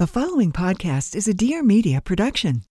The 0.00 0.06
following 0.06 0.50
podcast 0.50 1.14
is 1.14 1.28
a 1.28 1.34
Dear 1.34 1.62
Media 1.62 2.00
production. 2.00 2.62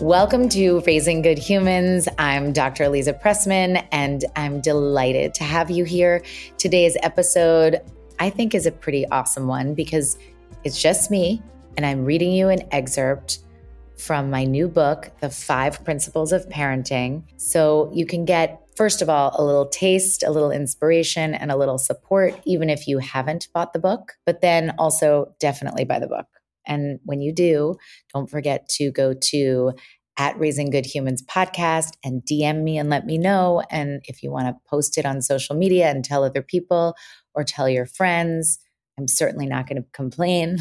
Welcome 0.00 0.48
to 0.48 0.80
Raising 0.84 1.22
Good 1.22 1.38
Humans. 1.38 2.08
I'm 2.18 2.52
Dr. 2.52 2.86
Aliza 2.86 3.22
Pressman, 3.22 3.86
and 3.92 4.24
I'm 4.34 4.60
delighted 4.60 5.32
to 5.34 5.44
have 5.44 5.70
you 5.70 5.84
here. 5.84 6.24
Today's 6.58 6.96
episode, 7.04 7.80
I 8.18 8.28
think, 8.28 8.52
is 8.52 8.66
a 8.66 8.72
pretty 8.72 9.06
awesome 9.10 9.46
one 9.46 9.74
because 9.74 10.18
it's 10.64 10.82
just 10.82 11.08
me, 11.08 11.40
and 11.76 11.86
I'm 11.86 12.04
reading 12.04 12.32
you 12.32 12.48
an 12.48 12.66
excerpt 12.72 13.44
from 13.96 14.28
my 14.28 14.42
new 14.42 14.66
book, 14.66 15.12
The 15.20 15.30
Five 15.30 15.84
Principles 15.84 16.32
of 16.32 16.48
Parenting. 16.48 17.22
So 17.36 17.92
you 17.94 18.06
can 18.06 18.24
get 18.24 18.61
first 18.76 19.02
of 19.02 19.08
all, 19.08 19.34
a 19.38 19.44
little 19.44 19.68
taste, 19.68 20.22
a 20.22 20.30
little 20.30 20.50
inspiration, 20.50 21.34
and 21.34 21.50
a 21.50 21.56
little 21.56 21.78
support, 21.78 22.38
even 22.44 22.70
if 22.70 22.86
you 22.86 22.98
haven't 22.98 23.48
bought 23.54 23.72
the 23.72 23.78
book, 23.78 24.12
but 24.26 24.40
then 24.40 24.74
also 24.78 25.34
definitely 25.40 25.84
buy 25.84 25.98
the 25.98 26.08
book. 26.08 26.26
And 26.66 27.00
when 27.04 27.20
you 27.20 27.32
do, 27.32 27.76
don't 28.14 28.30
forget 28.30 28.68
to 28.76 28.90
go 28.90 29.14
to 29.30 29.72
at 30.18 30.38
Raising 30.38 30.70
Good 30.70 30.86
Humans 30.86 31.22
podcast 31.22 31.92
and 32.04 32.22
DM 32.22 32.62
me 32.62 32.78
and 32.78 32.90
let 32.90 33.06
me 33.06 33.18
know. 33.18 33.62
And 33.70 34.02
if 34.04 34.22
you 34.22 34.30
want 34.30 34.46
to 34.46 34.56
post 34.68 34.98
it 34.98 35.06
on 35.06 35.22
social 35.22 35.56
media 35.56 35.90
and 35.90 36.04
tell 36.04 36.22
other 36.22 36.42
people 36.42 36.94
or 37.34 37.44
tell 37.44 37.68
your 37.68 37.86
friends, 37.86 38.58
I'm 38.98 39.08
certainly 39.08 39.46
not 39.46 39.66
going 39.66 39.82
to 39.82 39.88
complain. 39.92 40.58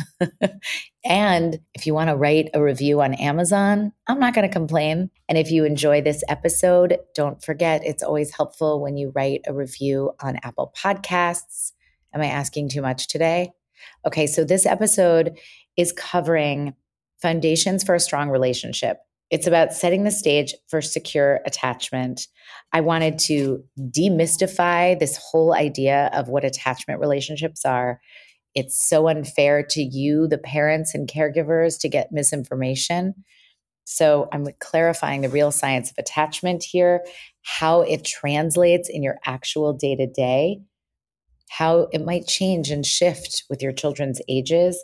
and 1.06 1.60
if 1.74 1.86
you 1.86 1.94
want 1.94 2.10
to 2.10 2.16
write 2.16 2.50
a 2.54 2.64
review 2.64 3.02
on 3.02 3.14
Amazon, 3.16 3.92
I'm 4.08 4.20
not 4.20 4.34
going 4.34 4.48
to 4.48 4.54
complain. 4.54 5.10
And 5.28 5.38
if 5.38 5.52
you 5.52 5.66
enjoy 5.66 6.02
this 6.02 6.24
episode, 6.30 6.98
don't 7.14 7.44
forget 7.44 7.82
it's 7.84 8.04
always 8.04 8.34
helpful 8.34 8.82
when 8.82 8.98
you 8.98 9.12
write 9.14 9.42
a 9.48 9.54
review 9.54 10.12
on 10.22 10.38
Apple 10.44 10.74
Podcasts. 10.78 11.74
Am 12.14 12.22
I 12.22 12.28
asking 12.28 12.70
too 12.70 12.82
much 12.82 13.08
today? 13.08 13.52
Okay, 14.06 14.28
so 14.28 14.44
this 14.44 14.66
episode 14.66 15.38
is 15.76 15.92
covering 15.92 16.74
foundations 17.22 17.84
for 17.84 17.96
a 17.96 18.00
strong 18.00 18.30
relationship. 18.30 18.98
It's 19.32 19.48
about 19.48 19.74
setting 19.74 20.04
the 20.04 20.12
stage 20.12 20.54
for 20.68 20.82
secure 20.82 21.40
attachment. 21.46 22.28
I 22.74 22.82
wanted 22.82 23.18
to 23.20 23.64
demystify 23.80 25.00
this 25.00 25.18
whole 25.18 25.54
idea 25.54 26.10
of 26.14 26.28
what 26.28 26.44
attachment 26.44 27.00
relationships 27.00 27.64
are. 27.66 28.02
It's 28.56 28.88
so 28.88 29.08
unfair 29.08 29.64
to 29.70 29.82
you, 29.82 30.28
the 30.28 30.38
parents 30.38 30.94
and 30.94 31.08
caregivers, 31.08 31.80
to 31.80 31.90
get 31.90 32.12
misinformation. 32.12 33.14
So 33.86 34.28
I'm 34.34 34.48
clarifying 34.60 35.22
the 35.22 35.30
real 35.30 35.52
science 35.52 35.90
of 35.90 35.98
attachment 35.98 36.64
here, 36.64 37.02
how 37.44 37.82
it 37.82 38.04
translates 38.04 38.90
in 38.90 39.02
your 39.02 39.18
actual 39.26 39.72
day 39.72 39.96
to 39.96 40.08
day, 40.08 40.60
how 41.50 41.88
it 41.94 42.04
might 42.04 42.28
change 42.28 42.70
and 42.70 42.86
shift 42.86 43.46
with 43.50 43.62
your 43.62 43.72
children's 43.72 44.22
ages, 44.28 44.84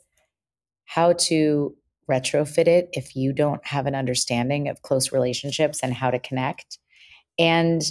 how 0.86 1.14
to 1.14 1.75
retrofit 2.09 2.67
it 2.67 2.89
if 2.94 3.16
you 3.16 3.33
don't 3.33 3.66
have 3.66 3.86
an 3.86 3.95
understanding 3.95 4.67
of 4.69 4.81
close 4.81 5.11
relationships 5.11 5.81
and 5.83 5.94
how 5.94 6.09
to 6.09 6.19
connect. 6.19 6.80
And 7.38 7.81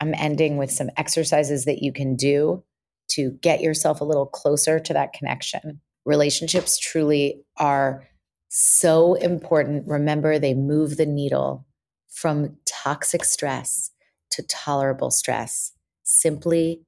I'm 0.00 0.14
ending 0.14 0.56
with 0.56 0.70
some 0.70 0.90
exercises 0.96 1.64
that 1.64 1.82
you 1.82 1.92
can 1.92 2.14
do 2.14 2.62
to 3.08 3.32
get 3.40 3.60
yourself 3.60 4.00
a 4.00 4.04
little 4.04 4.26
closer 4.26 4.78
to 4.78 4.92
that 4.92 5.12
connection. 5.12 5.80
Relationships 6.04 6.78
truly 6.78 7.42
are 7.56 8.06
so 8.48 9.14
important. 9.14 9.86
Remember, 9.86 10.38
they 10.38 10.54
move 10.54 10.96
the 10.96 11.06
needle 11.06 11.66
from 12.08 12.56
toxic 12.66 13.24
stress 13.24 13.90
to 14.30 14.42
tolerable 14.42 15.10
stress 15.10 15.72
simply 16.02 16.82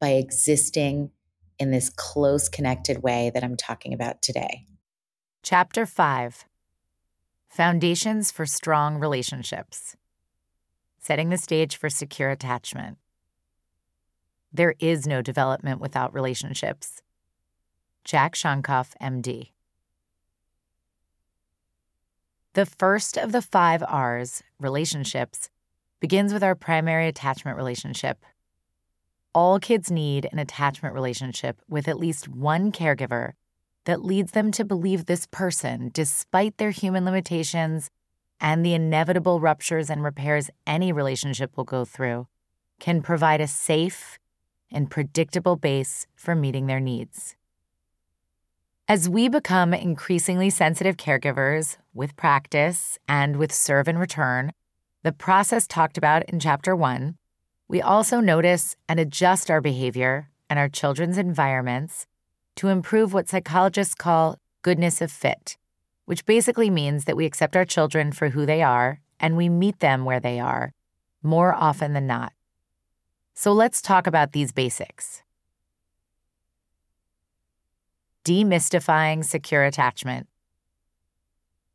by 0.00 0.10
existing 0.10 1.10
in 1.58 1.70
this 1.70 1.90
close 1.90 2.48
connected 2.48 3.02
way 3.02 3.30
that 3.34 3.44
I'm 3.44 3.56
talking 3.56 3.94
about 3.94 4.20
today. 4.22 4.66
Chapter 5.44 5.86
5 5.86 6.44
Foundations 7.48 8.30
for 8.30 8.46
Strong 8.46 9.00
Relationships 9.00 9.96
Setting 11.00 11.30
the 11.30 11.36
Stage 11.36 11.74
for 11.74 11.90
Secure 11.90 12.30
Attachment. 12.30 12.96
There 14.52 14.76
is 14.78 15.04
no 15.04 15.20
development 15.20 15.80
without 15.80 16.14
relationships. 16.14 17.02
Jack 18.04 18.36
Shonkoff, 18.36 18.90
MD. 19.02 19.48
The 22.52 22.64
first 22.64 23.18
of 23.18 23.32
the 23.32 23.42
five 23.42 23.82
R's, 23.88 24.44
relationships, 24.60 25.50
begins 25.98 26.32
with 26.32 26.44
our 26.44 26.54
primary 26.54 27.08
attachment 27.08 27.56
relationship. 27.56 28.24
All 29.34 29.58
kids 29.58 29.90
need 29.90 30.28
an 30.30 30.38
attachment 30.38 30.94
relationship 30.94 31.60
with 31.68 31.88
at 31.88 31.98
least 31.98 32.28
one 32.28 32.70
caregiver 32.70 33.32
that 33.84 34.04
leads 34.04 34.32
them 34.32 34.52
to 34.52 34.64
believe 34.64 35.06
this 35.06 35.26
person, 35.26 35.90
despite 35.92 36.56
their 36.58 36.70
human 36.70 37.04
limitations 37.04 37.90
and 38.40 38.64
the 38.64 38.74
inevitable 38.74 39.40
ruptures 39.40 39.90
and 39.90 40.02
repairs 40.02 40.50
any 40.66 40.92
relationship 40.92 41.56
will 41.56 41.64
go 41.64 41.84
through, 41.84 42.26
can 42.80 43.02
provide 43.02 43.40
a 43.40 43.46
safe 43.46 44.18
and 44.70 44.90
predictable 44.90 45.56
base 45.56 46.06
for 46.16 46.34
meeting 46.34 46.66
their 46.66 46.80
needs. 46.80 47.36
As 48.88 49.08
we 49.08 49.28
become 49.28 49.72
increasingly 49.72 50.50
sensitive 50.50 50.96
caregivers 50.96 51.76
with 51.94 52.16
practice 52.16 52.98
and 53.06 53.36
with 53.36 53.52
serve 53.52 53.86
and 53.88 53.98
return, 53.98 54.52
the 55.02 55.12
process 55.12 55.66
talked 55.66 55.96
about 55.96 56.28
in 56.28 56.40
Chapter 56.40 56.74
1, 56.74 57.16
we 57.68 57.80
also 57.80 58.20
notice 58.20 58.76
and 58.88 58.98
adjust 59.00 59.50
our 59.50 59.60
behavior 59.60 60.28
and 60.50 60.58
our 60.58 60.68
children's 60.68 61.16
environments 61.16 62.06
to 62.56 62.68
improve 62.68 63.12
what 63.12 63.28
psychologists 63.28 63.94
call 63.94 64.38
goodness 64.62 65.00
of 65.00 65.10
fit, 65.10 65.56
which 66.04 66.26
basically 66.26 66.70
means 66.70 67.04
that 67.04 67.16
we 67.16 67.26
accept 67.26 67.56
our 67.56 67.64
children 67.64 68.12
for 68.12 68.30
who 68.30 68.46
they 68.46 68.62
are 68.62 69.00
and 69.20 69.36
we 69.36 69.48
meet 69.48 69.78
them 69.80 70.04
where 70.04 70.20
they 70.20 70.40
are 70.40 70.72
more 71.22 71.54
often 71.54 71.92
than 71.92 72.06
not. 72.06 72.32
So 73.34 73.52
let's 73.52 73.80
talk 73.80 74.06
about 74.06 74.32
these 74.32 74.52
basics. 74.52 75.22
Demystifying 78.24 79.24
secure 79.24 79.64
attachment. 79.64 80.28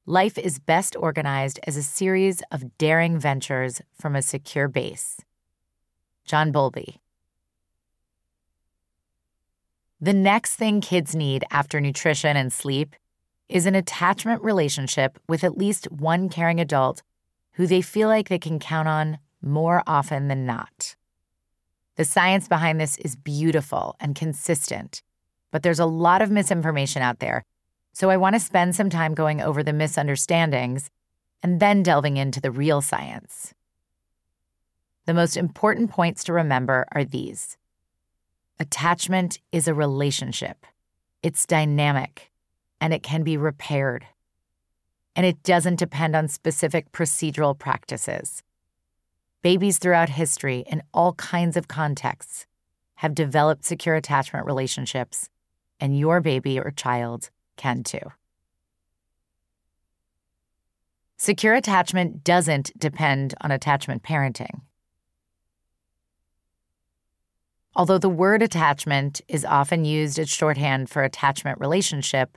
Life 0.05 0.37
is 0.37 0.59
best 0.59 0.95
organized 0.97 1.59
as 1.67 1.75
a 1.75 1.83
series 1.83 2.41
of 2.51 2.77
daring 2.77 3.19
ventures 3.19 3.81
from 3.99 4.15
a 4.15 4.21
secure 4.21 4.69
base. 4.69 5.17
John 6.25 6.51
Bowlby. 6.51 7.01
The 9.99 10.13
next 10.13 10.55
thing 10.55 10.79
kids 10.79 11.15
need 11.15 11.43
after 11.49 11.81
nutrition 11.81 12.37
and 12.37 12.53
sleep 12.53 12.95
is 13.49 13.65
an 13.65 13.73
attachment 13.73 14.43
relationship 14.43 15.17
with 15.27 15.43
at 15.43 15.57
least 15.57 15.91
one 15.91 16.29
caring 16.29 16.59
adult 16.59 17.01
who 17.53 17.65
they 17.65 17.81
feel 17.81 18.07
like 18.07 18.29
they 18.29 18.37
can 18.37 18.59
count 18.59 18.87
on 18.87 19.17
more 19.41 19.81
often 19.87 20.27
than 20.27 20.45
not. 20.45 20.95
The 21.95 22.05
science 22.05 22.47
behind 22.47 22.79
this 22.79 22.97
is 22.97 23.15
beautiful 23.15 23.95
and 23.99 24.13
consistent, 24.13 25.01
but 25.49 25.63
there's 25.63 25.79
a 25.79 25.85
lot 25.85 26.21
of 26.21 26.29
misinformation 26.29 27.01
out 27.01 27.17
there. 27.17 27.43
So 27.93 28.11
I 28.11 28.17
want 28.17 28.35
to 28.35 28.39
spend 28.39 28.75
some 28.75 28.91
time 28.91 29.15
going 29.15 29.41
over 29.41 29.63
the 29.63 29.73
misunderstandings 29.73 30.91
and 31.41 31.59
then 31.59 31.81
delving 31.81 32.17
into 32.17 32.39
the 32.39 32.51
real 32.51 32.81
science. 32.81 33.55
The 35.07 35.15
most 35.15 35.37
important 35.37 35.89
points 35.89 36.23
to 36.25 36.33
remember 36.33 36.85
are 36.91 37.03
these 37.03 37.57
Attachment 38.59 39.39
is 39.51 39.67
a 39.67 39.73
relationship, 39.75 40.65
it's 41.21 41.45
dynamic, 41.45 42.31
and 42.81 42.91
it 42.91 43.03
can 43.03 43.21
be 43.21 43.37
repaired. 43.37 44.07
And 45.15 45.27
it 45.27 45.43
doesn't 45.43 45.77
depend 45.77 46.15
on 46.15 46.27
specific 46.27 46.91
procedural 46.91 47.57
practices. 47.57 48.41
Babies 49.43 49.77
throughout 49.77 50.09
history, 50.09 50.63
in 50.65 50.81
all 50.91 51.13
kinds 51.13 51.55
of 51.55 51.67
contexts, 51.67 52.47
have 52.95 53.13
developed 53.13 53.63
secure 53.63 53.95
attachment 53.95 54.47
relationships, 54.47 55.29
and 55.79 55.97
your 55.97 56.19
baby 56.19 56.59
or 56.59 56.71
child 56.71 57.29
can 57.57 57.83
too. 57.83 58.11
Secure 61.17 61.53
attachment 61.53 62.23
doesn't 62.23 62.71
depend 62.79 63.35
on 63.41 63.51
attachment 63.51 64.01
parenting. 64.01 64.61
Although 67.77 67.99
the 67.99 68.09
word 68.09 68.41
attachment 68.41 69.21
is 69.27 69.45
often 69.45 69.85
used 69.85 70.17
as 70.17 70.29
shorthand 70.29 70.89
for 70.89 71.03
attachment 71.03 71.59
relationship, 71.59 72.35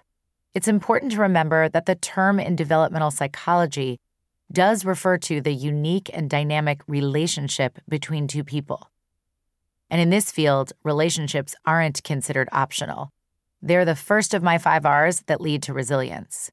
it's 0.53 0.69
important 0.69 1.13
to 1.13 1.21
remember 1.21 1.67
that 1.71 1.87
the 1.87 1.95
term 1.95 2.39
in 2.39 2.57
developmental 2.57 3.11
psychology 3.11 3.99
does 4.53 4.85
refer 4.85 5.17
to 5.17 5.41
the 5.41 5.55
unique 5.55 6.11
and 6.13 6.29
dynamic 6.29 6.83
relationship 6.87 7.79
between 7.89 8.29
two 8.29 8.45
people. 8.45 8.91
And 9.89 9.99
in 9.99 10.11
this 10.11 10.31
field, 10.31 10.75
relationships 10.85 11.55
aren't 11.65 12.05
considered 12.05 12.51
optional. 12.53 13.11
They're 13.63 13.87
the 13.87 13.97
first 13.97 14.35
of 14.35 14.43
my 14.43 14.59
five 14.59 14.85
R's 14.85 15.23
that 15.23 15.41
lead 15.41 15.63
to 15.63 15.73
resilience. 15.73 16.51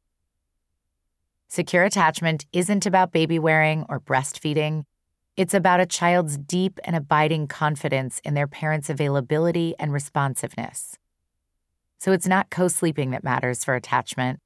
Secure 1.49 1.83
attachment 1.83 2.45
isn't 2.53 2.85
about 2.85 3.11
baby 3.11 3.37
wearing 3.37 3.85
or 3.89 3.99
breastfeeding. 3.99 4.85
It's 5.37 5.53
about 5.53 5.79
a 5.79 5.85
child's 5.85 6.35
deep 6.35 6.79
and 6.83 6.95
abiding 6.95 7.47
confidence 7.47 8.19
in 8.23 8.33
their 8.33 8.47
parents' 8.47 8.89
availability 8.89 9.75
and 9.77 9.93
responsiveness. 9.93 10.97
So 11.99 12.11
it's 12.11 12.25
not 12.25 12.49
co 12.49 12.67
sleeping 12.67 13.11
that 13.11 13.23
matters 13.23 13.63
for 13.63 13.75
attachment, 13.75 14.39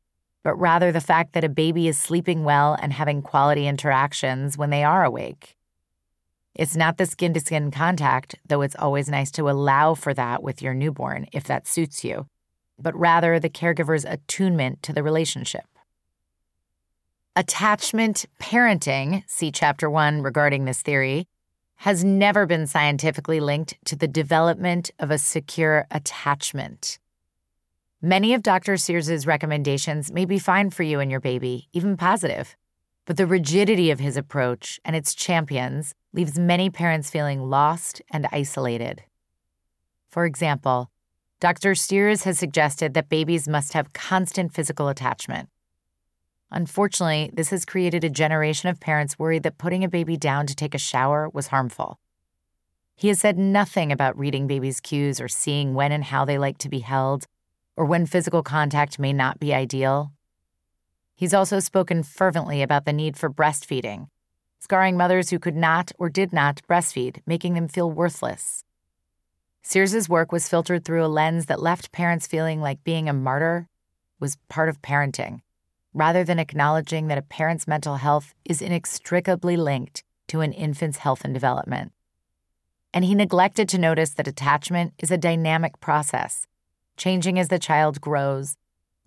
but 0.44 0.54
rather 0.56 0.92
the 0.92 1.00
fact 1.00 1.32
that 1.32 1.46
a 1.46 1.50
baby 1.50 1.88
is 1.88 1.98
sleeping 1.98 2.44
well 2.44 2.78
and 2.82 2.92
having 2.92 3.22
quality 3.22 3.68
interactions 3.68 4.58
when 4.58 4.70
they 4.70 4.84
are 4.84 5.06
awake. 5.06 5.56
It's 6.56 6.76
not 6.76 6.98
the 6.98 7.06
skin 7.06 7.34
to 7.36 7.40
skin 7.40 7.72
contact, 7.72 8.36
though 8.46 8.62
it's 8.62 8.76
always 8.78 9.08
nice 9.08 9.32
to 9.32 9.50
allow 9.50 9.94
for 9.94 10.14
that 10.14 10.44
with 10.44 10.62
your 10.62 10.74
newborn 10.74 11.26
if 11.32 11.46
that 11.46 11.68
suits 11.68 12.04
you, 12.04 12.28
but 12.78 13.00
rather 13.00 13.40
the 13.40 13.50
caregiver's 13.50 14.04
attunement 14.04 14.84
to 14.84 14.92
the 14.92 15.04
relationship. 15.04 15.71
Attachment 17.38 18.26
parenting, 18.42 19.24
see 19.26 19.54
Chapter 19.54 19.90
1 19.90 20.22
regarding 20.22 20.66
this 20.66 20.82
theory, 20.82 21.30
has 21.78 22.04
never 22.04 22.46
been 22.46 22.68
scientifically 22.68 23.40
linked 23.40 23.74
to 23.86 23.96
the 23.96 24.08
development 24.08 24.92
of 25.00 25.12
a 25.12 25.18
secure 25.18 25.88
attachment. 25.92 27.00
Many 28.02 28.34
of 28.34 28.44
Dr. 28.44 28.76
Sears's 28.76 29.26
recommendations 29.26 30.12
may 30.12 30.26
be 30.26 30.40
fine 30.40 30.72
for 30.72 30.84
you 30.84 31.00
and 31.00 31.10
your 31.10 31.22
baby, 31.22 31.70
even 31.72 31.96
positive. 31.96 32.58
But 33.06 33.16
the 33.16 33.26
rigidity 33.26 33.92
of 33.92 34.02
his 34.02 34.18
approach 34.18 34.82
and 34.84 34.94
its 34.94 35.16
champions 35.16 35.96
leaves 36.12 36.38
many 36.38 36.70
parents 36.70 37.10
feeling 37.10 37.50
lost 37.50 38.02
and 38.12 38.28
isolated. 38.34 39.04
For 40.10 40.26
example, 40.26 40.92
Dr. 41.40 41.76
Sears 41.76 42.24
has 42.24 42.38
suggested 42.38 42.94
that 42.94 43.08
babies 43.08 43.48
must 43.48 43.72
have 43.72 43.94
constant 43.94 44.54
physical 44.54 44.90
attachment. 44.90 45.48
Unfortunately, 46.52 47.32
this 47.34 47.50
has 47.52 47.64
created 47.64 48.04
a 48.04 48.10
generation 48.10 48.70
of 48.70 48.80
parents 48.80 49.18
worried 49.18 49.44
that 49.44 49.58
putting 49.58 49.84
a 49.84 49.90
baby 49.90 50.18
down 50.18 50.46
to 50.48 50.56
take 50.56 50.76
a 50.76 50.80
shower 50.80 51.30
was 51.30 51.48
harmful. 51.48 51.98
He 52.96 53.08
has 53.08 53.20
said 53.20 53.38
nothing 53.38 53.92
about 53.92 54.20
reading 54.20 54.48
babies' 54.48 54.82
cues 54.82 55.22
or 55.22 55.28
seeing 55.28 55.74
when 55.74 55.92
and 55.92 56.04
how 56.04 56.26
they 56.26 56.38
like 56.38 56.58
to 56.60 56.70
be 56.70 56.80
held 56.80 57.26
or 57.78 57.86
when 57.86 58.06
physical 58.06 58.44
contact 58.44 59.00
may 59.00 59.14
not 59.14 59.40
be 59.40 59.54
ideal. 59.54 60.12
He's 61.16 61.34
also 61.34 61.60
spoken 61.60 62.04
fervently 62.04 62.62
about 62.62 62.86
the 62.86 62.94
need 62.94 63.16
for 63.16 63.30
breastfeeding, 63.30 64.08
scarring 64.60 64.98
mothers 64.98 65.30
who 65.30 65.40
could 65.40 65.56
not 65.56 65.92
or 65.98 66.10
did 66.10 66.34
not 66.34 66.62
breastfeed, 66.68 67.22
making 67.26 67.54
them 67.54 67.68
feel 67.68 67.90
worthless. 67.90 68.64
Sears's 69.64 70.10
work 70.10 70.32
was 70.32 70.50
filtered 70.50 70.84
through 70.84 71.06
a 71.06 71.08
lens 71.08 71.46
that 71.46 71.62
left 71.62 71.92
parents 71.92 72.28
feeling 72.28 72.60
like 72.60 72.84
being 72.84 73.08
a 73.08 73.14
martyr 73.14 73.68
was 74.20 74.38
part 74.50 74.68
of 74.68 74.82
parenting, 74.82 75.42
rather 75.94 76.24
than 76.24 76.40
acknowledging 76.40 77.08
that 77.08 77.18
a 77.18 77.24
parent's 77.24 77.68
mental 77.68 77.98
health 77.98 78.34
is 78.46 78.62
inextricably 78.62 79.58
linked 79.58 80.04
to 80.28 80.42
an 80.42 80.54
infant's 80.54 81.00
health 81.00 81.26
and 81.26 81.34
development. 81.34 81.92
And 82.94 83.06
he 83.06 83.16
neglected 83.16 83.68
to 83.70 83.78
notice 83.78 84.12
that 84.12 84.28
attachment 84.28 84.94
is 85.00 85.12
a 85.12 85.18
dynamic 85.18 85.80
process 85.80 86.48
changing 86.98 87.40
as 87.40 87.48
the 87.48 87.58
child 87.58 88.00
grows, 88.00 88.58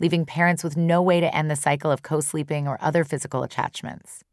leaving 0.00 0.26
parents 0.26 0.64
with 0.64 0.76
no 0.76 1.00
way 1.00 1.20
to 1.20 1.32
end 1.34 1.48
the 1.48 1.56
cycle 1.56 1.92
of 1.92 2.02
co 2.02 2.20
sleeping 2.20 2.66
or 2.66 2.76
other 2.80 3.04
physical 3.04 3.44
attachments. 3.44 4.24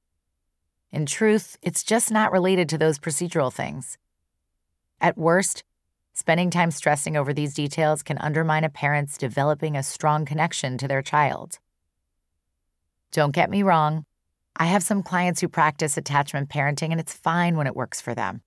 In 0.92 1.06
truth, 1.06 1.58
it's 1.62 1.84
just 1.84 2.12
not 2.12 2.32
related 2.32 2.68
to 2.70 2.78
those 2.78 2.98
procedural 2.98 3.54
things. 3.54 3.98
At 5.00 5.18
worst, 5.18 5.64
spending 6.14 6.50
time 6.50 6.72
stressing 6.72 7.16
over 7.16 7.34
these 7.34 7.54
details 7.54 8.04
can 8.04 8.18
undermine 8.18 8.64
a 8.64 8.70
parent's 8.70 9.18
developing 9.18 9.78
a 9.78 9.84
strong 9.84 10.26
connection 10.26 10.78
to 10.80 10.88
their 10.88 11.02
child. 11.02 11.60
Don't 13.12 13.36
get 13.36 13.50
me 13.50 13.64
wrong, 13.64 14.06
I 14.56 14.66
have 14.66 14.84
some 14.84 15.04
clients 15.04 15.42
who 15.42 15.48
practice 15.48 15.98
attachment 15.98 16.50
parenting, 16.50 16.92
and 16.92 17.00
it's 17.00 17.14
fine 17.14 17.58
when 17.58 17.68
it 17.68 17.76
works 17.76 18.02
for 18.02 18.14
them. 18.14 18.42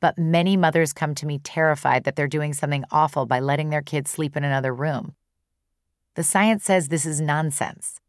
But 0.00 0.18
many 0.18 0.56
mothers 0.56 0.92
come 0.92 1.14
to 1.16 1.26
me 1.26 1.38
terrified 1.38 2.04
that 2.04 2.14
they're 2.14 2.28
doing 2.28 2.54
something 2.54 2.84
awful 2.90 3.26
by 3.26 3.40
letting 3.40 3.70
their 3.70 3.82
kids 3.82 4.10
sleep 4.10 4.36
in 4.36 4.44
another 4.44 4.72
room. 4.72 5.14
The 6.14 6.22
science 6.22 6.64
says 6.64 6.88
this 6.88 7.06
is 7.06 7.20
nonsense. 7.20 8.00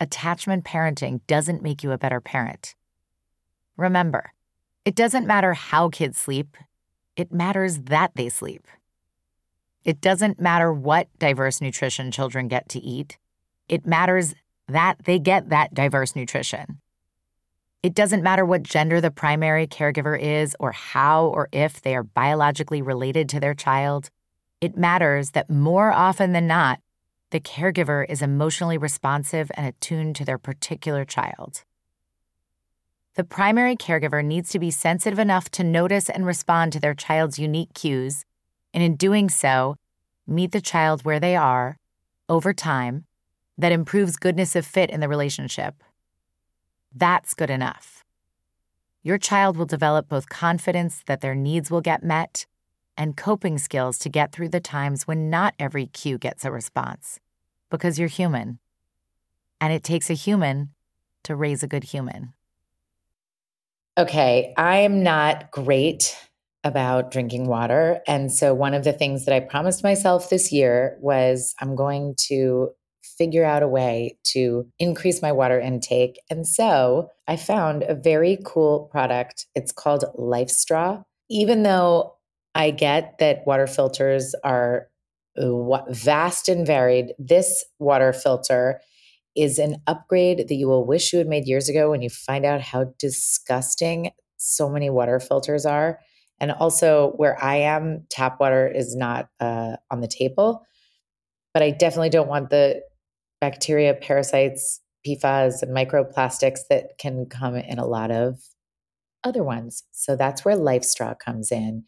Attachment 0.00 0.64
parenting 0.64 1.20
doesn't 1.26 1.62
make 1.62 1.82
you 1.82 1.92
a 1.92 1.98
better 1.98 2.20
parent. 2.20 2.74
Remember, 3.76 4.32
it 4.84 4.94
doesn't 4.94 5.26
matter 5.26 5.54
how 5.54 5.88
kids 5.88 6.18
sleep, 6.18 6.56
it 7.16 7.32
matters 7.32 7.78
that 7.80 8.12
they 8.14 8.28
sleep. 8.28 8.66
It 9.84 10.00
doesn't 10.00 10.40
matter 10.40 10.72
what 10.72 11.08
diverse 11.18 11.60
nutrition 11.60 12.10
children 12.10 12.48
get 12.48 12.68
to 12.70 12.80
eat, 12.80 13.18
it 13.68 13.86
matters 13.86 14.34
that 14.68 14.96
they 15.04 15.18
get 15.18 15.48
that 15.50 15.74
diverse 15.74 16.16
nutrition. 16.16 16.80
It 17.82 17.94
doesn't 17.94 18.22
matter 18.22 18.46
what 18.46 18.62
gender 18.62 19.00
the 19.00 19.10
primary 19.10 19.66
caregiver 19.66 20.18
is 20.18 20.56
or 20.58 20.72
how 20.72 21.26
or 21.26 21.48
if 21.52 21.82
they 21.82 21.94
are 21.94 22.02
biologically 22.02 22.80
related 22.80 23.28
to 23.28 23.40
their 23.40 23.54
child. 23.54 24.08
It 24.60 24.78
matters 24.78 25.32
that 25.32 25.50
more 25.50 25.92
often 25.92 26.32
than 26.32 26.46
not, 26.46 26.80
the 27.30 27.40
caregiver 27.40 28.06
is 28.08 28.22
emotionally 28.22 28.78
responsive 28.78 29.50
and 29.54 29.66
attuned 29.66 30.16
to 30.16 30.24
their 30.24 30.38
particular 30.38 31.04
child. 31.04 31.64
The 33.16 33.24
primary 33.24 33.76
caregiver 33.76 34.24
needs 34.24 34.48
to 34.50 34.58
be 34.58 34.70
sensitive 34.70 35.18
enough 35.18 35.50
to 35.50 35.62
notice 35.62 36.08
and 36.08 36.24
respond 36.24 36.72
to 36.72 36.80
their 36.80 36.94
child's 36.94 37.38
unique 37.38 37.74
cues, 37.74 38.24
and 38.72 38.82
in 38.82 38.96
doing 38.96 39.28
so, 39.28 39.76
meet 40.26 40.52
the 40.52 40.60
child 40.60 41.04
where 41.04 41.20
they 41.20 41.36
are, 41.36 41.78
over 42.28 42.52
time, 42.52 43.04
that 43.58 43.72
improves 43.72 44.16
goodness 44.16 44.56
of 44.56 44.66
fit 44.66 44.90
in 44.90 45.00
the 45.00 45.08
relationship. 45.08 45.82
That's 46.94 47.34
good 47.34 47.50
enough. 47.50 48.04
Your 49.02 49.18
child 49.18 49.56
will 49.56 49.66
develop 49.66 50.08
both 50.08 50.28
confidence 50.28 51.02
that 51.06 51.20
their 51.20 51.34
needs 51.34 51.70
will 51.70 51.80
get 51.80 52.02
met 52.02 52.46
and 52.96 53.16
coping 53.16 53.58
skills 53.58 53.98
to 53.98 54.08
get 54.08 54.32
through 54.32 54.48
the 54.48 54.60
times 54.60 55.06
when 55.06 55.28
not 55.28 55.54
every 55.58 55.86
cue 55.86 56.16
gets 56.16 56.44
a 56.44 56.50
response, 56.50 57.20
because 57.70 57.98
you're 57.98 58.08
human. 58.08 58.58
And 59.60 59.72
it 59.72 59.82
takes 59.82 60.10
a 60.10 60.14
human 60.14 60.70
to 61.24 61.36
raise 61.36 61.62
a 61.62 61.68
good 61.68 61.84
human. 61.84 62.32
Okay, 63.98 64.54
I'm 64.56 65.02
not 65.02 65.50
great 65.50 66.16
about 66.64 67.10
drinking 67.10 67.46
water. 67.46 68.00
And 68.06 68.32
so, 68.32 68.54
one 68.54 68.74
of 68.74 68.84
the 68.84 68.92
things 68.92 69.24
that 69.24 69.34
I 69.34 69.40
promised 69.40 69.84
myself 69.84 70.30
this 70.30 70.50
year 70.50 70.96
was 71.00 71.54
I'm 71.60 71.76
going 71.76 72.14
to 72.28 72.70
figure 73.16 73.44
out 73.44 73.62
a 73.62 73.68
way 73.68 74.18
to 74.32 74.66
increase 74.78 75.22
my 75.22 75.32
water 75.32 75.60
intake. 75.60 76.18
And 76.30 76.46
so 76.46 77.10
I 77.28 77.36
found 77.36 77.82
a 77.82 77.94
very 77.94 78.38
cool 78.44 78.88
product. 78.90 79.46
It's 79.54 79.72
called 79.72 80.04
Life 80.14 80.50
Straw. 80.50 81.02
Even 81.30 81.62
though 81.62 82.14
I 82.54 82.70
get 82.70 83.18
that 83.18 83.46
water 83.46 83.66
filters 83.66 84.34
are 84.44 84.88
vast 85.88 86.48
and 86.48 86.66
varied, 86.66 87.12
this 87.18 87.64
water 87.78 88.12
filter 88.12 88.80
is 89.34 89.58
an 89.58 89.76
upgrade 89.86 90.46
that 90.48 90.54
you 90.54 90.68
will 90.68 90.86
wish 90.86 91.12
you 91.12 91.18
had 91.18 91.26
made 91.26 91.46
years 91.46 91.68
ago 91.68 91.90
when 91.90 92.02
you 92.02 92.10
find 92.10 92.44
out 92.44 92.60
how 92.60 92.92
disgusting 92.98 94.10
so 94.36 94.68
many 94.68 94.90
water 94.90 95.18
filters 95.18 95.66
are. 95.66 95.98
And 96.40 96.52
also, 96.52 97.12
where 97.16 97.42
I 97.42 97.56
am, 97.56 98.06
tap 98.10 98.38
water 98.40 98.68
is 98.68 98.94
not 98.94 99.28
uh, 99.40 99.76
on 99.90 100.00
the 100.00 100.08
table. 100.08 100.64
But 101.52 101.62
I 101.62 101.70
definitely 101.70 102.10
don't 102.10 102.28
want 102.28 102.50
the 102.50 102.82
bacteria, 103.44 103.92
parasites, 103.92 104.80
PFAS, 105.06 105.60
and 105.60 105.76
microplastics 105.76 106.60
that 106.70 106.96
can 106.96 107.26
come 107.26 107.56
in 107.56 107.78
a 107.78 107.86
lot 107.86 108.10
of 108.10 108.38
other 109.22 109.44
ones. 109.44 109.82
So 109.92 110.16
that's 110.16 110.46
where 110.46 110.56
LifeStraw 110.56 111.18
comes 111.18 111.52
in. 111.52 111.84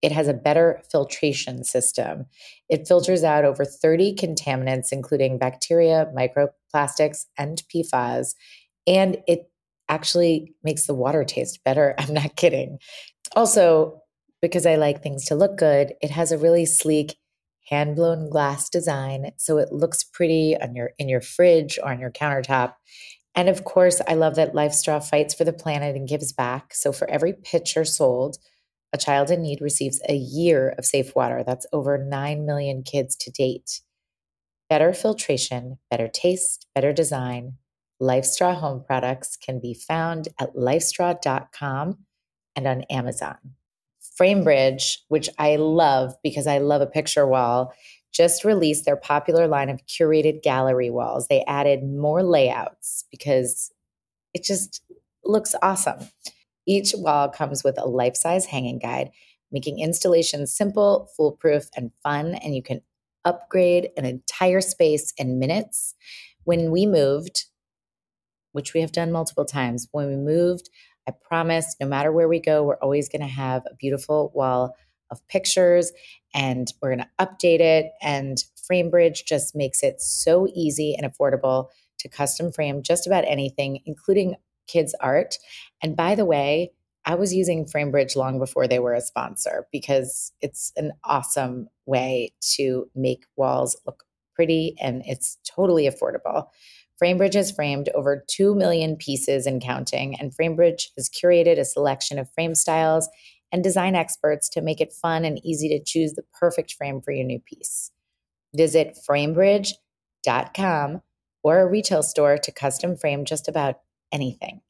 It 0.00 0.12
has 0.12 0.28
a 0.28 0.32
better 0.32 0.80
filtration 0.90 1.62
system. 1.62 2.24
It 2.70 2.88
filters 2.88 3.22
out 3.22 3.44
over 3.44 3.66
30 3.66 4.14
contaminants, 4.14 4.92
including 4.92 5.36
bacteria, 5.36 6.10
microplastics, 6.16 7.26
and 7.36 7.62
PFAS. 7.74 8.34
And 8.86 9.18
it 9.28 9.50
actually 9.90 10.54
makes 10.62 10.86
the 10.86 10.94
water 10.94 11.22
taste 11.22 11.62
better. 11.64 11.94
I'm 11.98 12.14
not 12.14 12.36
kidding. 12.36 12.78
Also, 13.36 14.00
because 14.40 14.64
I 14.64 14.76
like 14.76 15.02
things 15.02 15.26
to 15.26 15.34
look 15.34 15.58
good, 15.58 15.92
it 16.00 16.10
has 16.10 16.32
a 16.32 16.38
really 16.38 16.64
sleek 16.64 17.16
hand 17.64 17.96
blown 17.96 18.28
glass 18.30 18.68
design 18.68 19.32
so 19.36 19.58
it 19.58 19.72
looks 19.72 20.04
pretty 20.04 20.56
on 20.60 20.74
your 20.74 20.92
in 20.98 21.08
your 21.08 21.20
fridge 21.20 21.78
or 21.82 21.90
on 21.90 22.00
your 22.00 22.10
countertop. 22.10 22.74
And 23.34 23.48
of 23.48 23.64
course, 23.64 24.00
I 24.06 24.14
love 24.14 24.36
that 24.36 24.54
LifeStraw 24.54 25.02
fights 25.02 25.34
for 25.34 25.44
the 25.44 25.52
planet 25.52 25.96
and 25.96 26.08
gives 26.08 26.32
back. 26.32 26.72
So 26.72 26.92
for 26.92 27.10
every 27.10 27.32
pitcher 27.32 27.84
sold, 27.84 28.38
a 28.92 28.98
child 28.98 29.30
in 29.30 29.42
need 29.42 29.60
receives 29.60 30.00
a 30.08 30.14
year 30.14 30.72
of 30.78 30.84
safe 30.84 31.16
water. 31.16 31.42
That's 31.44 31.66
over 31.72 31.98
9 31.98 32.46
million 32.46 32.84
kids 32.84 33.16
to 33.16 33.30
date. 33.32 33.80
Better 34.70 34.92
filtration, 34.92 35.78
better 35.90 36.06
taste, 36.06 36.68
better 36.76 36.92
design. 36.92 37.54
LifeStraw 38.00 38.54
home 38.54 38.84
products 38.86 39.36
can 39.36 39.60
be 39.60 39.74
found 39.74 40.28
at 40.40 40.54
lifestraw.com 40.54 41.98
and 42.54 42.66
on 42.66 42.82
Amazon. 42.82 43.36
Framebridge, 44.18 44.98
which 45.08 45.28
I 45.38 45.56
love 45.56 46.14
because 46.22 46.46
I 46.46 46.58
love 46.58 46.80
a 46.80 46.86
picture 46.86 47.26
wall, 47.26 47.72
just 48.12 48.44
released 48.44 48.84
their 48.84 48.96
popular 48.96 49.48
line 49.48 49.68
of 49.68 49.84
curated 49.86 50.42
gallery 50.42 50.90
walls. 50.90 51.26
They 51.28 51.44
added 51.46 51.82
more 51.82 52.22
layouts 52.22 53.04
because 53.10 53.72
it 54.32 54.44
just 54.44 54.82
looks 55.24 55.54
awesome. 55.62 56.08
Each 56.66 56.92
wall 56.96 57.28
comes 57.28 57.64
with 57.64 57.78
a 57.78 57.86
life 57.86 58.16
size 58.16 58.46
hanging 58.46 58.78
guide, 58.78 59.10
making 59.50 59.80
installation 59.80 60.46
simple, 60.46 61.08
foolproof, 61.16 61.68
and 61.76 61.90
fun. 62.02 62.34
And 62.36 62.54
you 62.54 62.62
can 62.62 62.80
upgrade 63.24 63.90
an 63.96 64.04
entire 64.04 64.60
space 64.60 65.12
in 65.16 65.38
minutes. 65.38 65.94
When 66.44 66.70
we 66.70 66.86
moved, 66.86 67.46
which 68.52 68.74
we 68.74 68.80
have 68.80 68.92
done 68.92 69.10
multiple 69.10 69.44
times, 69.44 69.88
when 69.92 70.06
we 70.06 70.16
moved, 70.16 70.70
I 71.08 71.12
promise 71.12 71.76
no 71.80 71.86
matter 71.86 72.12
where 72.12 72.28
we 72.28 72.40
go, 72.40 72.64
we're 72.64 72.76
always 72.76 73.08
going 73.08 73.22
to 73.22 73.28
have 73.28 73.62
a 73.70 73.74
beautiful 73.74 74.32
wall 74.34 74.76
of 75.10 75.26
pictures 75.28 75.92
and 76.32 76.72
we're 76.80 76.94
going 76.94 77.06
to 77.06 77.24
update 77.24 77.60
it. 77.60 77.92
And 78.02 78.42
FrameBridge 78.70 79.24
just 79.26 79.54
makes 79.54 79.82
it 79.82 80.00
so 80.00 80.48
easy 80.54 80.94
and 80.94 81.10
affordable 81.10 81.68
to 81.98 82.08
custom 82.08 82.52
frame 82.52 82.82
just 82.82 83.06
about 83.06 83.24
anything, 83.26 83.80
including 83.86 84.36
kids' 84.66 84.94
art. 85.00 85.36
And 85.82 85.96
by 85.96 86.14
the 86.14 86.24
way, 86.24 86.72
I 87.06 87.16
was 87.16 87.34
using 87.34 87.66
FrameBridge 87.66 88.16
long 88.16 88.38
before 88.38 88.66
they 88.66 88.78
were 88.78 88.94
a 88.94 89.00
sponsor 89.00 89.66
because 89.70 90.32
it's 90.40 90.72
an 90.76 90.92
awesome 91.04 91.68
way 91.86 92.32
to 92.56 92.88
make 92.94 93.26
walls 93.36 93.76
look 93.86 94.04
pretty 94.34 94.74
and 94.80 95.02
it's 95.04 95.38
totally 95.44 95.88
affordable. 95.88 96.48
FrameBridge 97.02 97.34
has 97.34 97.50
framed 97.50 97.88
over 97.94 98.24
2 98.28 98.54
million 98.54 98.96
pieces 98.96 99.46
and 99.46 99.62
counting, 99.62 100.18
and 100.18 100.32
FrameBridge 100.32 100.88
has 100.96 101.10
curated 101.10 101.58
a 101.58 101.64
selection 101.64 102.18
of 102.18 102.30
frame 102.32 102.54
styles 102.54 103.08
and 103.50 103.62
design 103.62 103.94
experts 103.94 104.48
to 104.50 104.60
make 104.60 104.80
it 104.80 104.92
fun 104.92 105.24
and 105.24 105.40
easy 105.44 105.68
to 105.68 105.82
choose 105.82 106.14
the 106.14 106.24
perfect 106.38 106.72
frame 106.72 107.00
for 107.00 107.12
your 107.12 107.24
new 107.24 107.40
piece. 107.40 107.90
Visit 108.54 108.96
framebridge.com 109.08 111.02
or 111.42 111.60
a 111.60 111.68
retail 111.68 112.02
store 112.02 112.38
to 112.38 112.52
custom 112.52 112.96
frame 112.96 113.24
just 113.24 113.48
about 113.48 113.80
anything. 114.12 114.60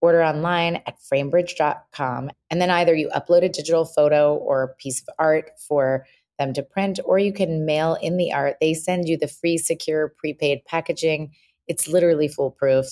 Order 0.00 0.22
online 0.22 0.82
at 0.86 0.98
framebridge.com, 1.00 2.30
and 2.50 2.60
then 2.60 2.70
either 2.70 2.94
you 2.94 3.08
upload 3.08 3.44
a 3.44 3.48
digital 3.48 3.84
photo 3.84 4.34
or 4.34 4.74
piece 4.78 5.00
of 5.00 5.14
art 5.18 5.50
for 5.68 6.04
them 6.38 6.52
to 6.54 6.62
print, 6.62 6.98
or 7.04 7.18
you 7.18 7.32
can 7.32 7.64
mail 7.64 7.96
in 8.02 8.16
the 8.16 8.32
art. 8.32 8.56
They 8.60 8.74
send 8.74 9.08
you 9.08 9.16
the 9.16 9.28
free, 9.28 9.58
secure, 9.58 10.12
prepaid 10.18 10.64
packaging. 10.66 11.32
It's 11.72 11.88
literally 11.88 12.28
foolproof. 12.28 12.84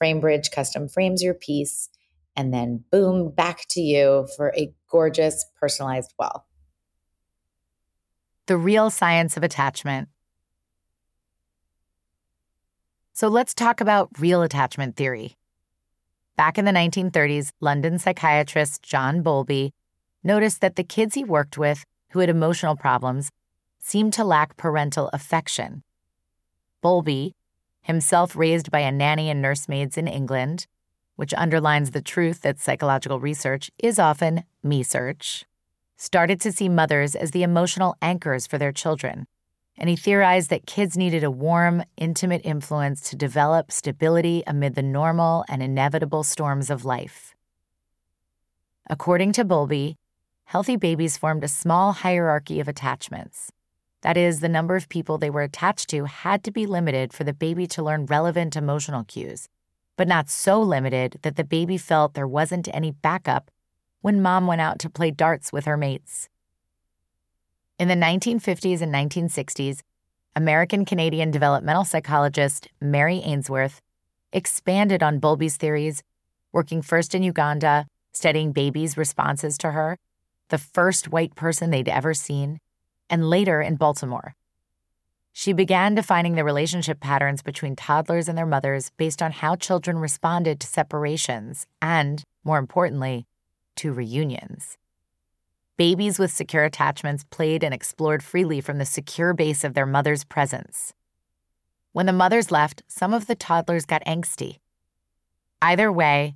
FrameBridge 0.00 0.52
custom 0.52 0.88
frames 0.88 1.20
your 1.20 1.34
piece, 1.34 1.88
and 2.36 2.54
then 2.54 2.84
boom, 2.92 3.32
back 3.34 3.62
to 3.70 3.80
you 3.80 4.28
for 4.36 4.54
a 4.56 4.72
gorgeous, 4.88 5.44
personalized 5.60 6.14
well. 6.16 6.46
The 8.46 8.56
real 8.56 8.88
science 8.88 9.36
of 9.36 9.42
attachment. 9.42 10.10
So 13.14 13.26
let's 13.26 13.52
talk 13.52 13.80
about 13.80 14.20
real 14.20 14.42
attachment 14.42 14.94
theory. 14.94 15.36
Back 16.36 16.56
in 16.56 16.64
the 16.64 16.70
1930s, 16.70 17.50
London 17.58 17.98
psychiatrist 17.98 18.80
John 18.80 19.22
Bowlby 19.22 19.74
noticed 20.22 20.60
that 20.60 20.76
the 20.76 20.84
kids 20.84 21.16
he 21.16 21.24
worked 21.24 21.58
with 21.58 21.84
who 22.10 22.20
had 22.20 22.30
emotional 22.30 22.76
problems 22.76 23.32
seemed 23.80 24.12
to 24.12 24.22
lack 24.22 24.56
parental 24.56 25.10
affection. 25.12 25.82
Bowlby, 26.80 27.34
himself 27.90 28.34
raised 28.34 28.70
by 28.70 28.80
a 28.80 28.90
nanny 28.90 29.28
and 29.28 29.42
nursemaids 29.42 29.98
in 29.98 30.08
England, 30.08 30.66
which 31.16 31.34
underlines 31.34 31.90
the 31.90 32.02
truth 32.02 32.40
that 32.42 32.58
psychological 32.58 33.20
research 33.20 33.70
is 33.78 33.98
often 33.98 34.44
me 34.62 34.82
search, 34.82 35.44
started 35.96 36.40
to 36.40 36.52
see 36.52 36.68
mothers 36.68 37.14
as 37.14 37.32
the 37.32 37.42
emotional 37.42 37.96
anchors 38.00 38.46
for 38.46 38.58
their 38.58 38.72
children 38.72 39.26
and 39.80 39.88
he 39.88 39.96
theorized 39.96 40.50
that 40.50 40.66
kids 40.66 40.96
needed 40.96 41.24
a 41.24 41.30
warm, 41.30 41.82
intimate 41.96 42.42
influence 42.44 43.00
to 43.00 43.16
develop 43.16 43.72
stability 43.72 44.42
amid 44.46 44.74
the 44.74 44.82
normal 44.82 45.42
and 45.48 45.62
inevitable 45.62 46.22
storms 46.22 46.68
of 46.68 46.84
life. 46.84 47.34
According 48.90 49.32
to 49.32 49.44
Bowlby, 49.44 49.96
healthy 50.44 50.76
babies 50.76 51.16
formed 51.16 51.42
a 51.42 51.48
small 51.48 51.92
hierarchy 51.92 52.60
of 52.60 52.68
attachments. 52.68 53.50
That 54.02 54.16
is, 54.16 54.40
the 54.40 54.48
number 54.48 54.76
of 54.76 54.88
people 54.88 55.18
they 55.18 55.30
were 55.30 55.42
attached 55.42 55.88
to 55.90 56.04
had 56.04 56.42
to 56.44 56.50
be 56.50 56.66
limited 56.66 57.12
for 57.12 57.24
the 57.24 57.34
baby 57.34 57.66
to 57.68 57.82
learn 57.82 58.06
relevant 58.06 58.56
emotional 58.56 59.04
cues, 59.04 59.48
but 59.96 60.08
not 60.08 60.30
so 60.30 60.60
limited 60.60 61.18
that 61.22 61.36
the 61.36 61.44
baby 61.44 61.76
felt 61.76 62.14
there 62.14 62.26
wasn't 62.26 62.68
any 62.72 62.90
backup 62.90 63.50
when 64.00 64.22
mom 64.22 64.46
went 64.46 64.62
out 64.62 64.78
to 64.78 64.88
play 64.88 65.10
darts 65.10 65.52
with 65.52 65.66
her 65.66 65.76
mates. 65.76 66.28
In 67.78 67.88
the 67.88 67.94
1950s 67.94 68.80
and 68.80 68.94
1960s, 68.94 69.80
American 70.34 70.84
Canadian 70.84 71.30
developmental 71.30 71.84
psychologist 71.84 72.68
Mary 72.80 73.20
Ainsworth 73.24 73.80
expanded 74.32 75.02
on 75.02 75.18
Bowlby's 75.18 75.56
theories, 75.56 76.02
working 76.52 76.82
first 76.82 77.14
in 77.14 77.22
Uganda, 77.22 77.86
studying 78.12 78.52
babies' 78.52 78.96
responses 78.96 79.58
to 79.58 79.72
her, 79.72 79.98
the 80.48 80.58
first 80.58 81.08
white 81.08 81.34
person 81.34 81.70
they'd 81.70 81.88
ever 81.88 82.14
seen, 82.14 82.58
and 83.10 83.28
later 83.28 83.60
in 83.60 83.76
Baltimore. 83.76 84.34
She 85.32 85.52
began 85.52 85.94
defining 85.94 86.34
the 86.34 86.44
relationship 86.44 87.00
patterns 87.00 87.42
between 87.42 87.76
toddlers 87.76 88.28
and 88.28 88.36
their 88.36 88.46
mothers 88.46 88.90
based 88.96 89.22
on 89.22 89.32
how 89.32 89.56
children 89.56 89.98
responded 89.98 90.60
to 90.60 90.66
separations 90.66 91.66
and, 91.82 92.24
more 92.44 92.58
importantly, 92.58 93.26
to 93.76 93.92
reunions. 93.92 94.76
Babies 95.76 96.18
with 96.18 96.30
secure 96.30 96.64
attachments 96.64 97.24
played 97.30 97.64
and 97.64 97.72
explored 97.72 98.22
freely 98.22 98.60
from 98.60 98.78
the 98.78 98.84
secure 98.84 99.32
base 99.32 99.64
of 99.64 99.74
their 99.74 99.86
mother's 99.86 100.24
presence. 100.24 100.92
When 101.92 102.06
the 102.06 102.12
mothers 102.12 102.50
left, 102.50 102.82
some 102.86 103.14
of 103.14 103.26
the 103.26 103.34
toddlers 103.34 103.86
got 103.86 104.04
angsty. 104.04 104.58
Either 105.62 105.90
way, 105.90 106.34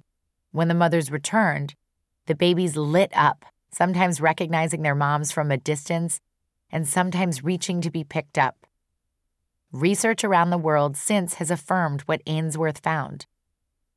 when 0.53 0.69
the 0.69 0.75
mothers 0.75 1.11
returned, 1.11 1.75
the 2.27 2.35
babies 2.35 2.77
lit 2.77 3.11
up, 3.15 3.45
sometimes 3.71 4.21
recognizing 4.21 4.83
their 4.83 4.95
moms 4.95 5.31
from 5.31 5.51
a 5.51 5.57
distance 5.57 6.21
and 6.75 6.89
sometimes 6.89 7.45
reaching 7.45 7.81
to 7.81 7.91
be 7.91 8.03
picked 8.03 8.37
up. 8.37 8.67
Research 9.71 10.25
around 10.25 10.51
the 10.51 10.59
world 10.59 10.97
since 10.97 11.35
has 11.35 11.51
affirmed 11.51 12.03
what 12.03 12.21
Ainsworth 12.27 12.81
found. 12.81 13.27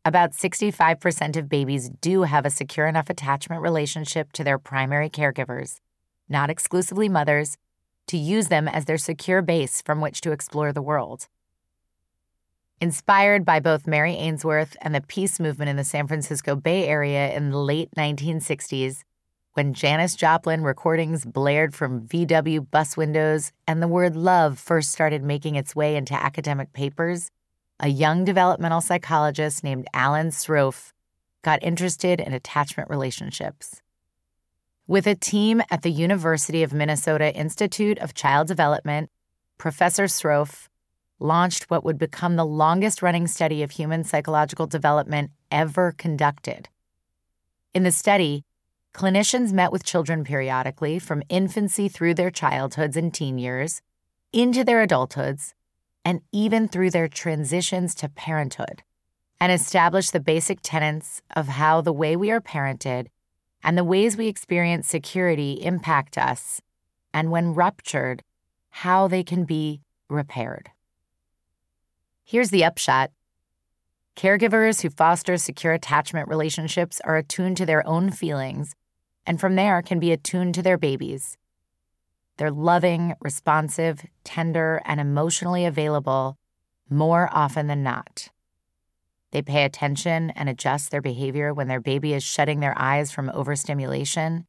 About 0.06 0.34
65% 0.34 1.36
of 1.36 1.50
babies 1.50 1.90
do 1.90 2.22
have 2.22 2.46
a 2.46 2.52
secure 2.52 2.86
enough 2.86 3.10
attachment 3.10 3.64
relationship 3.64 4.32
to 4.34 4.44
their 4.44 4.60
primary 4.60 5.10
caregivers, 5.10 5.80
not 6.30 6.52
exclusively 6.52 7.10
mothers, 7.10 7.58
to 8.06 8.16
use 8.16 8.48
them 8.48 8.68
as 8.68 8.86
their 8.86 9.00
secure 9.00 9.42
base 9.42 9.82
from 9.82 10.00
which 10.00 10.22
to 10.22 10.32
explore 10.32 10.72
the 10.72 10.82
world. 10.82 11.28
Inspired 12.80 13.44
by 13.44 13.60
both 13.60 13.88
Mary 13.88 14.14
Ainsworth 14.14 14.78
and 14.82 14.94
the 14.94 15.02
peace 15.02 15.40
movement 15.40 15.70
in 15.70 15.78
the 15.78 15.84
San 15.84 16.08
Francisco 16.08 16.56
Bay 16.56 16.88
Area 16.88 17.34
in 17.34 17.50
the 17.50 17.58
late 17.58 17.90
1960s, 17.98 19.04
when 19.58 19.74
Janis 19.74 20.16
Joplin 20.16 20.62
recordings 20.62 21.26
blared 21.26 21.74
from 21.74 22.02
VW 22.02 22.70
bus 22.70 22.96
windows 22.96 23.52
and 23.68 23.82
the 23.82 23.88
word 23.88 24.16
love 24.16 24.60
first 24.60 24.92
started 24.92 25.24
making 25.24 25.56
its 25.56 25.76
way 25.76 25.96
into 25.96 26.14
academic 26.14 26.74
papers, 26.74 27.32
a 27.80 27.88
young 27.88 28.24
developmental 28.24 28.82
psychologist 28.82 29.64
named 29.64 29.88
Alan 29.96 30.28
Sroufe 30.28 30.94
got 31.42 31.64
interested 31.64 32.22
in 32.22 32.34
attachment 32.34 32.88
relationships. 32.88 33.82
With 34.86 35.08
a 35.08 35.16
team 35.16 35.64
at 35.72 35.82
the 35.82 35.90
University 35.90 36.62
of 36.62 36.72
Minnesota 36.72 37.34
Institute 37.34 37.98
of 37.98 38.14
Child 38.14 38.48
Development, 38.48 39.10
Professor 39.58 40.04
Sroufe 40.04 40.68
launched 41.18 41.72
what 41.72 41.84
would 41.84 41.98
become 41.98 42.36
the 42.36 42.46
longest 42.46 43.02
running 43.02 43.26
study 43.26 43.64
of 43.64 43.72
human 43.72 44.04
psychological 44.04 44.68
development 44.68 45.32
ever 45.50 45.96
conducted. 45.98 46.70
In 47.74 47.82
the 47.82 47.92
study, 47.92 48.44
clinicians 48.98 49.54
met 49.54 49.72
with 49.72 49.84
children 49.84 50.24
periodically 50.24 50.98
from 50.98 51.22
infancy 51.30 51.88
through 51.88 52.16
their 52.16 52.32
childhoods 52.32 52.98
and 52.98 53.14
teen 53.14 53.38
years 53.38 53.80
into 54.34 54.64
their 54.64 54.86
adulthoods 54.86 55.54
and 56.04 56.20
even 56.32 56.68
through 56.68 56.90
their 56.90 57.08
transitions 57.08 57.94
to 57.94 58.10
parenthood, 58.10 58.82
and 59.40 59.52
established 59.52 60.14
the 60.14 60.20
basic 60.20 60.58
tenets 60.64 61.22
of 61.36 61.48
how 61.48 61.80
the 61.80 61.94
way 61.94 62.16
we 62.16 62.32
are 62.32 62.42
parented 62.42 63.06
and 63.64 63.78
the 63.78 63.84
ways 63.84 64.18
we 64.18 64.28
experience 64.28 64.88
security 64.88 65.60
impact 65.62 66.18
us, 66.18 66.60
and 67.14 67.30
when 67.30 67.54
ruptured, 67.54 68.24
how 68.70 69.08
they 69.08 69.24
can 69.24 69.44
be 69.44 69.80
repaired. 70.10 70.72
Here's 72.24 72.50
the 72.50 72.66
upshot 72.66 73.12
caregivers 74.16 74.82
who 74.82 74.90
foster 74.90 75.38
secure 75.38 75.74
attachment 75.74 76.28
relationships 76.28 77.00
are 77.04 77.18
attuned 77.18 77.58
to 77.58 77.66
their 77.68 77.86
own 77.86 78.10
feelings, 78.10 78.74
and 79.28 79.40
from 79.40 79.56
there 79.56 79.84
can 79.84 80.00
be 80.00 80.12
attuned 80.12 80.56
to 80.56 80.64
their 80.64 80.78
babies 80.78 81.38
they're 82.38 82.52
loving, 82.52 83.16
responsive, 83.20 84.06
tender, 84.24 84.82
and 84.86 85.00
emotionally 85.00 85.66
available 85.66 86.38
more 86.90 87.30
often 87.32 87.68
than 87.68 87.84
not. 87.84 88.30
They 89.32 89.42
pay 89.42 89.66
attention 89.66 90.30
and 90.32 90.48
adjust 90.48 90.90
their 90.92 91.02
behavior 91.02 91.54
when 91.54 91.68
their 91.68 91.82
baby 91.82 92.14
is 92.14 92.24
shutting 92.24 92.60
their 92.60 92.76
eyes 92.78 93.12
from 93.12 93.30
overstimulation. 93.34 94.46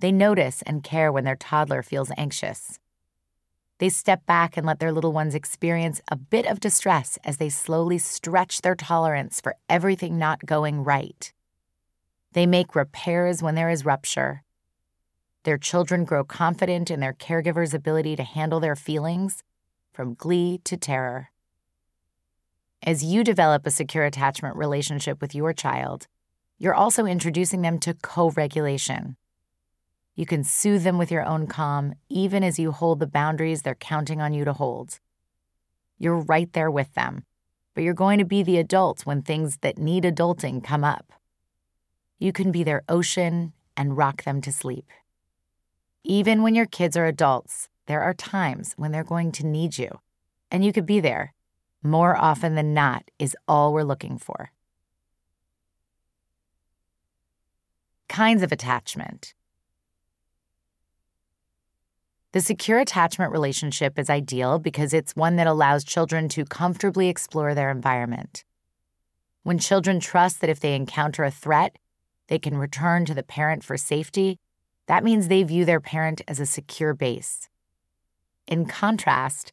They 0.00 0.12
notice 0.12 0.62
and 0.62 0.82
care 0.82 1.10
when 1.10 1.24
their 1.24 1.36
toddler 1.36 1.82
feels 1.82 2.10
anxious. 2.16 2.78
They 3.78 3.88
step 3.88 4.26
back 4.26 4.56
and 4.56 4.66
let 4.66 4.80
their 4.80 4.92
little 4.92 5.12
ones 5.12 5.34
experience 5.34 6.02
a 6.08 6.16
bit 6.16 6.44
of 6.44 6.60
distress 6.60 7.18
as 7.24 7.38
they 7.38 7.48
slowly 7.48 7.96
stretch 7.96 8.60
their 8.60 8.74
tolerance 8.74 9.40
for 9.40 9.56
everything 9.68 10.18
not 10.18 10.44
going 10.44 10.84
right. 10.84 11.32
They 12.32 12.46
make 12.46 12.76
repairs 12.76 13.42
when 13.42 13.54
there 13.54 13.70
is 13.70 13.84
rupture. 13.84 14.44
Their 15.44 15.58
children 15.58 16.04
grow 16.04 16.22
confident 16.22 16.90
in 16.90 17.00
their 17.00 17.12
caregiver's 17.12 17.74
ability 17.74 18.14
to 18.16 18.22
handle 18.22 18.60
their 18.60 18.76
feelings, 18.76 19.42
from 19.92 20.14
glee 20.14 20.60
to 20.64 20.76
terror. 20.76 21.30
As 22.82 23.04
you 23.04 23.24
develop 23.24 23.66
a 23.66 23.70
secure 23.70 24.04
attachment 24.04 24.56
relationship 24.56 25.20
with 25.20 25.34
your 25.34 25.52
child, 25.52 26.06
you're 26.58 26.74
also 26.74 27.04
introducing 27.04 27.62
them 27.62 27.78
to 27.80 27.94
co 27.94 28.30
regulation. 28.30 29.16
You 30.14 30.26
can 30.26 30.44
soothe 30.44 30.84
them 30.84 30.98
with 30.98 31.10
your 31.10 31.24
own 31.24 31.46
calm, 31.46 31.94
even 32.08 32.44
as 32.44 32.58
you 32.58 32.72
hold 32.72 33.00
the 33.00 33.06
boundaries 33.06 33.62
they're 33.62 33.74
counting 33.74 34.20
on 34.20 34.34
you 34.34 34.44
to 34.44 34.52
hold. 34.52 35.00
You're 35.98 36.20
right 36.20 36.52
there 36.52 36.70
with 36.70 36.94
them, 36.94 37.24
but 37.74 37.84
you're 37.84 37.94
going 37.94 38.18
to 38.18 38.24
be 38.24 38.42
the 38.42 38.58
adult 38.58 39.06
when 39.06 39.22
things 39.22 39.58
that 39.62 39.78
need 39.78 40.04
adulting 40.04 40.62
come 40.62 40.84
up. 40.84 41.12
You 42.20 42.32
can 42.32 42.52
be 42.52 42.62
their 42.62 42.82
ocean 42.86 43.54
and 43.78 43.96
rock 43.96 44.24
them 44.24 44.42
to 44.42 44.52
sleep. 44.52 44.86
Even 46.04 46.42
when 46.42 46.54
your 46.54 46.66
kids 46.66 46.94
are 46.94 47.06
adults, 47.06 47.70
there 47.86 48.02
are 48.02 48.12
times 48.12 48.74
when 48.76 48.92
they're 48.92 49.02
going 49.02 49.32
to 49.32 49.46
need 49.46 49.78
you, 49.78 50.00
and 50.50 50.62
you 50.62 50.70
could 50.70 50.84
be 50.84 51.00
there. 51.00 51.32
More 51.82 52.14
often 52.14 52.56
than 52.56 52.74
not, 52.74 53.10
is 53.18 53.34
all 53.48 53.72
we're 53.72 53.84
looking 53.84 54.18
for. 54.18 54.52
Kinds 58.08 58.42
of 58.42 58.52
attachment. 58.52 59.32
The 62.32 62.42
secure 62.42 62.78
attachment 62.78 63.32
relationship 63.32 63.98
is 63.98 64.10
ideal 64.10 64.58
because 64.58 64.92
it's 64.92 65.16
one 65.16 65.36
that 65.36 65.46
allows 65.46 65.84
children 65.84 66.28
to 66.30 66.44
comfortably 66.44 67.08
explore 67.08 67.54
their 67.54 67.70
environment. 67.70 68.44
When 69.42 69.58
children 69.58 70.00
trust 70.00 70.42
that 70.42 70.50
if 70.50 70.60
they 70.60 70.74
encounter 70.74 71.24
a 71.24 71.30
threat, 71.30 71.76
they 72.30 72.38
can 72.38 72.56
return 72.56 73.04
to 73.04 73.12
the 73.12 73.22
parent 73.22 73.62
for 73.62 73.76
safety, 73.76 74.38
that 74.86 75.04
means 75.04 75.28
they 75.28 75.42
view 75.42 75.64
their 75.66 75.80
parent 75.80 76.22
as 76.26 76.40
a 76.40 76.46
secure 76.46 76.94
base. 76.94 77.50
In 78.46 78.64
contrast, 78.64 79.52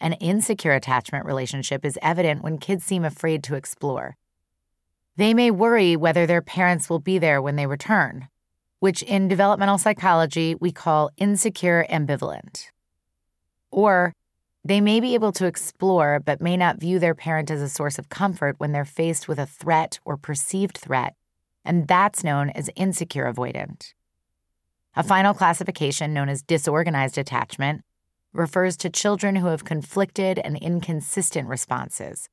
an 0.00 0.12
insecure 0.14 0.72
attachment 0.72 1.24
relationship 1.24 1.84
is 1.84 1.98
evident 2.02 2.42
when 2.42 2.58
kids 2.58 2.84
seem 2.84 3.04
afraid 3.04 3.42
to 3.44 3.54
explore. 3.54 4.16
They 5.16 5.32
may 5.32 5.50
worry 5.50 5.96
whether 5.96 6.26
their 6.26 6.42
parents 6.42 6.90
will 6.90 6.98
be 6.98 7.18
there 7.18 7.40
when 7.40 7.56
they 7.56 7.66
return, 7.66 8.28
which 8.80 9.02
in 9.02 9.28
developmental 9.28 9.78
psychology 9.78 10.54
we 10.54 10.72
call 10.72 11.10
insecure 11.16 11.86
ambivalent. 11.88 12.66
Or 13.70 14.12
they 14.64 14.80
may 14.80 15.00
be 15.00 15.14
able 15.14 15.32
to 15.32 15.46
explore 15.46 16.20
but 16.20 16.42
may 16.42 16.56
not 16.56 16.80
view 16.80 16.98
their 16.98 17.14
parent 17.14 17.50
as 17.52 17.62
a 17.62 17.68
source 17.68 17.98
of 17.98 18.08
comfort 18.08 18.56
when 18.58 18.72
they're 18.72 18.84
faced 18.84 19.28
with 19.28 19.38
a 19.38 19.46
threat 19.46 20.00
or 20.04 20.16
perceived 20.16 20.76
threat, 20.76 21.14
and 21.66 21.86
that's 21.88 22.24
known 22.24 22.50
as 22.50 22.70
insecure 22.76 23.30
avoidant. 23.30 23.92
A 24.94 25.02
final 25.02 25.34
classification 25.34 26.14
known 26.14 26.30
as 26.30 26.42
disorganized 26.42 27.18
attachment 27.18 27.82
refers 28.32 28.76
to 28.78 28.88
children 28.88 29.36
who 29.36 29.48
have 29.48 29.64
conflicted 29.64 30.38
and 30.38 30.56
inconsistent 30.56 31.48
responses, 31.48 32.28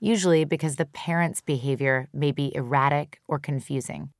usually 0.00 0.44
because 0.44 0.76
the 0.76 0.86
parent's 0.86 1.40
behavior 1.40 2.08
may 2.12 2.32
be 2.32 2.54
erratic 2.56 3.20
or 3.28 3.38
confusing. 3.38 4.10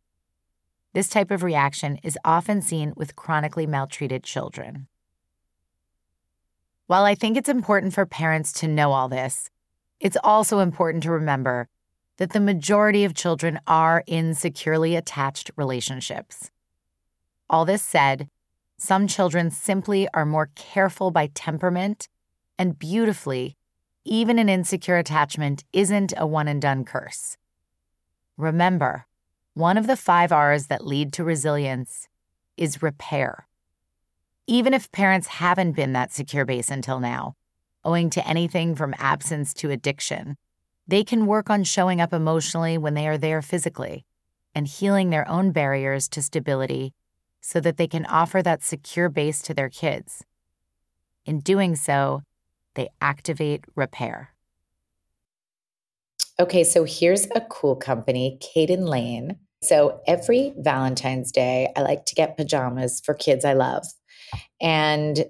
This 0.93 1.09
type 1.09 1.31
of 1.31 1.43
reaction 1.43 1.99
is 2.03 2.19
often 2.25 2.63
seen 2.63 2.93
with 2.97 3.17
chronically 3.17 3.67
maltreated 3.67 4.23
children. 4.23 4.87
While 6.87 7.05
I 7.05 7.15
think 7.15 7.37
it's 7.37 7.49
important 7.49 7.95
for 7.95 8.07
parents 8.07 8.53
to 8.55 8.69
know 8.69 8.93
all 8.93 9.09
this, 9.09 9.51
it's 10.01 10.17
also 10.23 10.61
important 10.61 11.03
to 11.03 11.11
remember 11.11 11.69
that 12.19 12.33
the 12.33 12.41
majority 12.41 13.05
of 13.05 13.15
children 13.15 13.59
are 13.67 14.05
in 14.07 14.35
securely 14.35 14.95
attached 14.95 15.51
relationships. 15.57 16.51
All 17.49 17.65
this 17.65 17.83
said, 17.83 18.29
some 18.77 19.09
children 19.09 19.51
simply 19.51 20.09
are 20.15 20.27
more 20.27 20.51
careful 20.55 21.11
by 21.11 21.29
temperament, 21.29 22.09
and 22.59 22.78
beautifully, 22.78 23.57
even 24.04 24.39
an 24.39 24.49
insecure 24.49 24.97
attachment 24.97 25.65
isn't 25.73 26.13
a 26.17 26.26
one 26.26 26.49
and 26.49 26.63
done 26.63 26.85
curse. 26.85 27.37
Remember, 28.37 29.07
one 29.54 29.76
of 29.76 29.87
the 29.87 29.97
five 29.97 30.31
R's 30.31 30.67
that 30.67 30.87
lead 30.87 31.13
to 31.15 31.25
resilience 31.25 32.09
is 32.57 32.83
repair. 32.83 33.49
Even 34.47 34.73
if 34.73 34.93
parents 34.93 35.26
haven't 35.26 35.73
been 35.73 35.93
that 35.93 36.13
secure 36.13 36.45
base 36.45 36.71
until 36.71 37.00
now, 37.00 37.35
owing 37.85 38.11
to 38.11 38.26
anything 38.26 38.75
from 38.75 38.95
absence 38.99 39.52
to 39.54 39.71
addiction, 39.71 40.37
they 40.89 41.05
can 41.05 41.27
work 41.27 41.51
on 41.51 41.63
showing 41.63 42.01
up 42.01 42.15
emotionally 42.15 42.79
when 42.79 42.95
they 42.95 43.07
are 43.07 43.19
there 43.19 43.43
physically 43.43 44.07
and 44.55 44.67
healing 44.67 45.11
their 45.11 45.29
own 45.29 45.53
barriers 45.53 46.09
to 46.09 46.23
stability 46.23 46.95
so 47.43 47.61
that 47.61 47.77
they 47.77 47.87
can 47.87 48.07
offer 48.07 48.43
that 48.43 48.63
secure 48.63 49.11
base 49.11 49.43
to 49.43 49.55
their 49.55 49.69
kids. 49.69 50.25
In 51.27 51.41
doing 51.41 51.77
so, 51.77 52.23
they 52.75 52.89
activate 53.01 53.65
repair. 53.77 54.31
Okay, 56.41 56.65
so 56.65 56.85
here's 56.85 57.27
a 57.35 57.41
cool 57.51 57.77
company, 57.77 58.39
Caden 58.41 58.89
Lane. 58.89 59.37
So 59.63 60.01
every 60.07 60.55
Valentine's 60.57 61.33
Day, 61.33 61.71
I 61.77 61.83
like 61.83 62.07
to 62.07 62.15
get 62.15 62.37
pajamas 62.37 63.01
for 63.05 63.13
kids 63.13 63.45
I 63.45 63.53
love. 63.55 63.85
And 64.61 65.27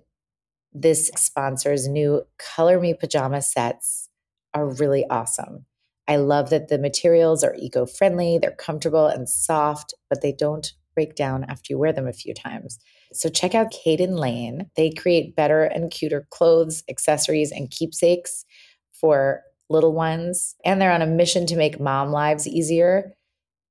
this 0.72 1.08
sponsors 1.16 1.88
new 1.88 2.22
Color 2.38 2.78
Me 2.78 2.94
pajama 2.94 3.42
sets 3.42 4.07
are 4.54 4.68
really 4.68 5.04
awesome. 5.08 5.66
I 6.06 6.16
love 6.16 6.50
that 6.50 6.68
the 6.68 6.78
materials 6.78 7.44
are 7.44 7.54
eco 7.58 7.84
friendly, 7.84 8.38
they're 8.38 8.50
comfortable 8.52 9.06
and 9.06 9.28
soft, 9.28 9.92
but 10.08 10.22
they 10.22 10.32
don't 10.32 10.72
break 10.94 11.14
down 11.14 11.44
after 11.44 11.66
you 11.72 11.78
wear 11.78 11.92
them 11.92 12.08
a 12.08 12.12
few 12.12 12.34
times. 12.34 12.78
So 13.12 13.28
check 13.28 13.54
out 13.54 13.72
Caden 13.72 14.18
Lane. 14.18 14.68
They 14.76 14.90
create 14.90 15.36
better 15.36 15.62
and 15.62 15.92
cuter 15.92 16.26
clothes, 16.30 16.82
accessories, 16.88 17.52
and 17.52 17.70
keepsakes 17.70 18.44
for 18.92 19.42
little 19.70 19.92
ones. 19.92 20.56
And 20.64 20.80
they're 20.80 20.90
on 20.90 21.02
a 21.02 21.06
mission 21.06 21.46
to 21.46 21.56
make 21.56 21.78
mom 21.78 22.10
lives 22.10 22.48
easier. 22.48 23.14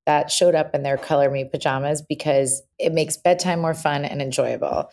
That 0.05 0.31
showed 0.31 0.55
up 0.55 0.73
in 0.73 0.83
their 0.83 0.95
Color 0.95 1.29
Me 1.29 1.43
pajamas 1.43 2.01
because 2.01 2.61
it 2.79 2.93
makes 2.93 3.17
bedtime 3.17 3.59
more 3.59 3.73
fun 3.73 4.05
and 4.05 4.21
enjoyable. 4.21 4.89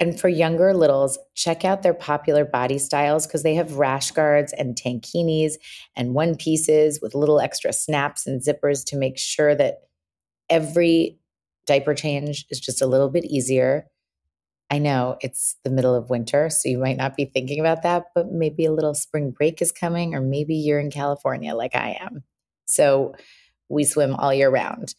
And 0.00 0.18
for 0.18 0.28
younger 0.28 0.74
littles, 0.74 1.18
check 1.34 1.64
out 1.64 1.82
their 1.82 1.94
popular 1.94 2.44
body 2.44 2.78
styles 2.78 3.26
because 3.26 3.42
they 3.42 3.56
have 3.56 3.74
rash 3.74 4.12
guards 4.12 4.52
and 4.52 4.76
tankinis 4.76 5.54
and 5.96 6.14
one 6.14 6.36
pieces 6.36 7.00
with 7.02 7.16
little 7.16 7.40
extra 7.40 7.72
snaps 7.72 8.26
and 8.26 8.40
zippers 8.40 8.84
to 8.86 8.96
make 8.96 9.18
sure 9.18 9.56
that 9.56 9.80
every 10.48 11.18
diaper 11.66 11.94
change 11.94 12.46
is 12.50 12.60
just 12.60 12.80
a 12.80 12.86
little 12.86 13.10
bit 13.10 13.24
easier. 13.24 13.86
I 14.70 14.78
know 14.78 15.16
it's 15.20 15.56
the 15.64 15.70
middle 15.70 15.94
of 15.94 16.10
winter, 16.10 16.50
so 16.50 16.68
you 16.68 16.78
might 16.78 16.96
not 16.96 17.16
be 17.16 17.24
thinking 17.24 17.58
about 17.58 17.82
that, 17.82 18.04
but 18.14 18.30
maybe 18.30 18.66
a 18.66 18.72
little 18.72 18.94
spring 18.94 19.30
break 19.30 19.60
is 19.62 19.72
coming, 19.72 20.14
or 20.14 20.20
maybe 20.20 20.54
you're 20.54 20.78
in 20.78 20.90
California 20.90 21.54
like 21.54 21.74
I 21.74 21.98
am. 22.00 22.22
So 22.66 23.14
we 23.68 23.84
swim 23.84 24.14
all 24.14 24.32
year 24.32 24.50
round. 24.50 24.94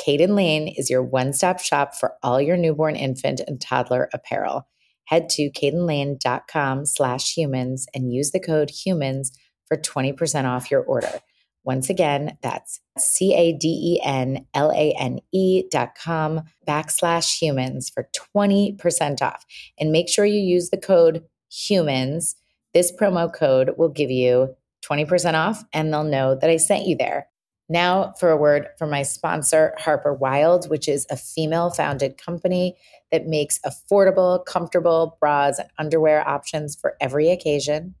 Caden 0.00 0.34
Lane 0.34 0.68
is 0.68 0.88
your 0.88 1.02
one 1.02 1.32
stop 1.32 1.60
shop 1.60 1.94
for 1.94 2.14
all 2.22 2.40
your 2.40 2.56
newborn 2.56 2.96
infant 2.96 3.40
and 3.46 3.60
toddler 3.60 4.08
apparel. 4.14 4.66
Head 5.04 5.28
to 5.30 5.50
cadenlane.com 5.50 6.86
slash 6.86 7.36
humans 7.36 7.86
and 7.94 8.12
use 8.12 8.30
the 8.30 8.40
code 8.40 8.70
humans 8.70 9.32
for 9.66 9.76
20% 9.76 10.44
off 10.44 10.70
your 10.70 10.82
order. 10.82 11.20
Once 11.64 11.90
again, 11.90 12.38
that's 12.42 12.80
C 12.96 13.34
A 13.34 13.52
D 13.52 13.68
E 13.68 14.00
N 14.02 14.46
L 14.54 14.72
A 14.72 14.94
N 14.98 15.18
E 15.32 15.64
dot 15.70 15.94
com 15.94 16.42
backslash 16.66 17.38
humans 17.38 17.90
for 17.90 18.08
20% 18.36 19.20
off. 19.20 19.44
And 19.78 19.92
make 19.92 20.08
sure 20.08 20.24
you 20.24 20.40
use 20.40 20.70
the 20.70 20.78
code 20.78 21.24
humans. 21.50 22.36
This 22.72 22.90
promo 22.90 23.32
code 23.32 23.74
will 23.76 23.90
give 23.90 24.10
you 24.10 24.54
20% 24.84 25.34
off 25.34 25.62
and 25.74 25.92
they'll 25.92 26.04
know 26.04 26.34
that 26.34 26.48
I 26.48 26.56
sent 26.56 26.86
you 26.86 26.96
there. 26.96 27.29
Now, 27.70 28.12
for 28.20 28.30
a 28.30 28.36
word 28.36 28.66
from 28.78 28.90
my 28.90 29.02
sponsor, 29.02 29.74
Harper 29.78 30.12
Wilde, 30.12 30.68
which 30.68 30.88
is 30.88 31.06
a 31.08 31.16
female 31.16 31.70
founded 31.70 32.18
company 32.18 32.76
that 33.10 33.26
makes 33.26 33.58
affordable, 33.60 34.44
comfortable 34.44 35.16
bras 35.20 35.58
and 35.58 35.70
underwear 35.78 36.28
options 36.28 36.76
for 36.76 36.96
every 37.00 37.30
occasion. 37.30 37.94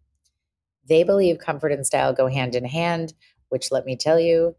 They 0.86 1.04
believe 1.04 1.38
comfort 1.38 1.72
and 1.72 1.86
style 1.86 2.12
go 2.12 2.26
hand 2.26 2.54
in 2.54 2.64
hand 2.66 3.14
which 3.50 3.70
let 3.70 3.84
me 3.84 3.96
tell 3.96 4.18
you, 4.18 4.56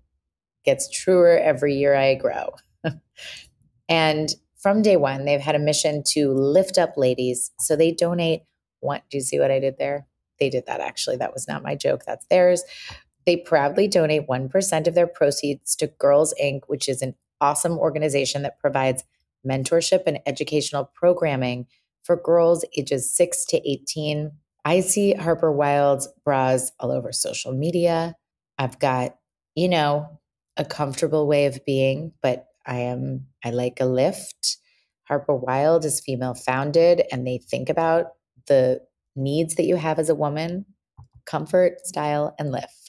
gets 0.64 0.90
truer 0.90 1.38
every 1.38 1.76
year 1.76 1.96
I 1.96 2.14
grow. 2.14 2.54
and 3.90 4.30
from 4.62 4.84
day 4.84 4.98
one, 4.98 5.26
they've 5.26 5.42
had 5.42 5.56
a 5.56 5.60
mission 5.60 6.04
to 6.10 6.32
lift 6.32 6.78
up 6.78 6.96
ladies. 6.96 7.52
So 7.60 7.76
they 7.76 7.92
donate 7.92 8.44
one. 8.80 9.02
Do 9.10 9.18
you 9.18 9.24
see 9.24 9.40
what 9.40 9.50
I 9.50 9.60
did 9.60 9.78
there? 9.80 10.06
They 10.40 10.50
did 10.50 10.68
that 10.68 10.82
actually. 10.82 11.18
That 11.18 11.34
was 11.34 11.48
not 11.48 11.64
my 11.64 11.76
joke. 11.76 12.04
That's 12.06 12.26
theirs. 12.30 12.64
They 13.26 13.38
proudly 13.38 13.88
donate 13.88 14.28
1% 14.28 14.88
of 14.88 14.96
their 14.96 15.08
proceeds 15.08 15.76
to 15.78 15.88
Girls 15.88 16.34
Inc., 16.42 16.62
which 16.68 16.90
is 16.90 17.02
an 17.02 17.16
awesome 17.40 17.78
organization 17.78 18.42
that 18.44 18.60
provides 18.60 19.04
mentorship 19.48 20.04
and 20.06 20.20
educational 20.26 20.92
programming 20.94 21.68
for 22.04 22.16
girls 22.16 22.66
ages 22.78 23.14
6 23.16 23.46
to 23.46 23.70
18. 23.70 24.32
I 24.66 24.80
see 24.82 25.14
Harper 25.14 25.52
Wilde's 25.52 26.08
bras 26.24 26.72
all 26.80 26.92
over 26.92 27.12
social 27.12 27.54
media. 27.54 28.16
I've 28.58 28.80
got, 28.80 29.16
you 29.56 29.68
know, 29.70 30.20
a 30.58 30.66
comfortable 30.66 31.28
way 31.28 31.46
of 31.46 31.66
being, 31.66 32.14
but 32.22 32.48
I 32.66 32.78
am 32.78 33.28
I 33.44 33.50
like 33.50 33.80
a 33.80 33.86
lift. 33.86 34.58
Harper 35.06 35.36
Wilde 35.36 35.86
is 35.86 36.00
female 36.00 36.36
founded 36.36 37.04
and 37.12 37.26
they 37.26 37.40
think 37.40 37.70
about 37.70 38.08
the 38.48 38.82
needs 39.16 39.56
that 39.56 39.66
you 39.66 39.76
have 39.76 40.00
as 40.00 40.10
a 40.10 40.16
woman, 40.16 40.66
comfort, 41.26 41.86
style 41.86 42.36
and 42.40 42.52
lift. 42.52 42.81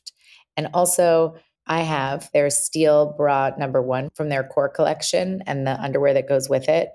And 0.56 0.68
also 0.74 1.36
I 1.66 1.82
have 1.82 2.30
their 2.32 2.50
steel 2.50 3.14
bra 3.16 3.52
number 3.58 3.80
1 3.80 4.10
from 4.14 4.28
their 4.28 4.44
core 4.44 4.68
collection 4.68 5.42
and 5.46 5.66
the 5.66 5.80
underwear 5.80 6.14
that 6.14 6.28
goes 6.28 6.48
with 6.48 6.68
it. 6.68 6.90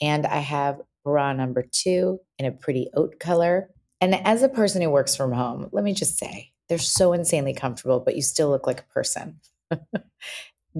And 0.00 0.26
I 0.26 0.38
have 0.38 0.80
bra 1.04 1.32
number 1.32 1.64
2 1.70 2.18
in 2.38 2.46
a 2.46 2.52
pretty 2.52 2.90
oat 2.94 3.18
color. 3.18 3.70
And 4.00 4.14
as 4.14 4.42
a 4.42 4.48
person 4.48 4.82
who 4.82 4.90
works 4.90 5.16
from 5.16 5.32
home, 5.32 5.68
let 5.72 5.84
me 5.84 5.92
just 5.92 6.18
say, 6.18 6.52
they're 6.68 6.78
so 6.78 7.12
insanely 7.12 7.54
comfortable, 7.54 8.00
but 8.00 8.14
you 8.14 8.22
still 8.22 8.50
look 8.50 8.66
like 8.66 8.80
a 8.80 8.92
person. 8.92 9.40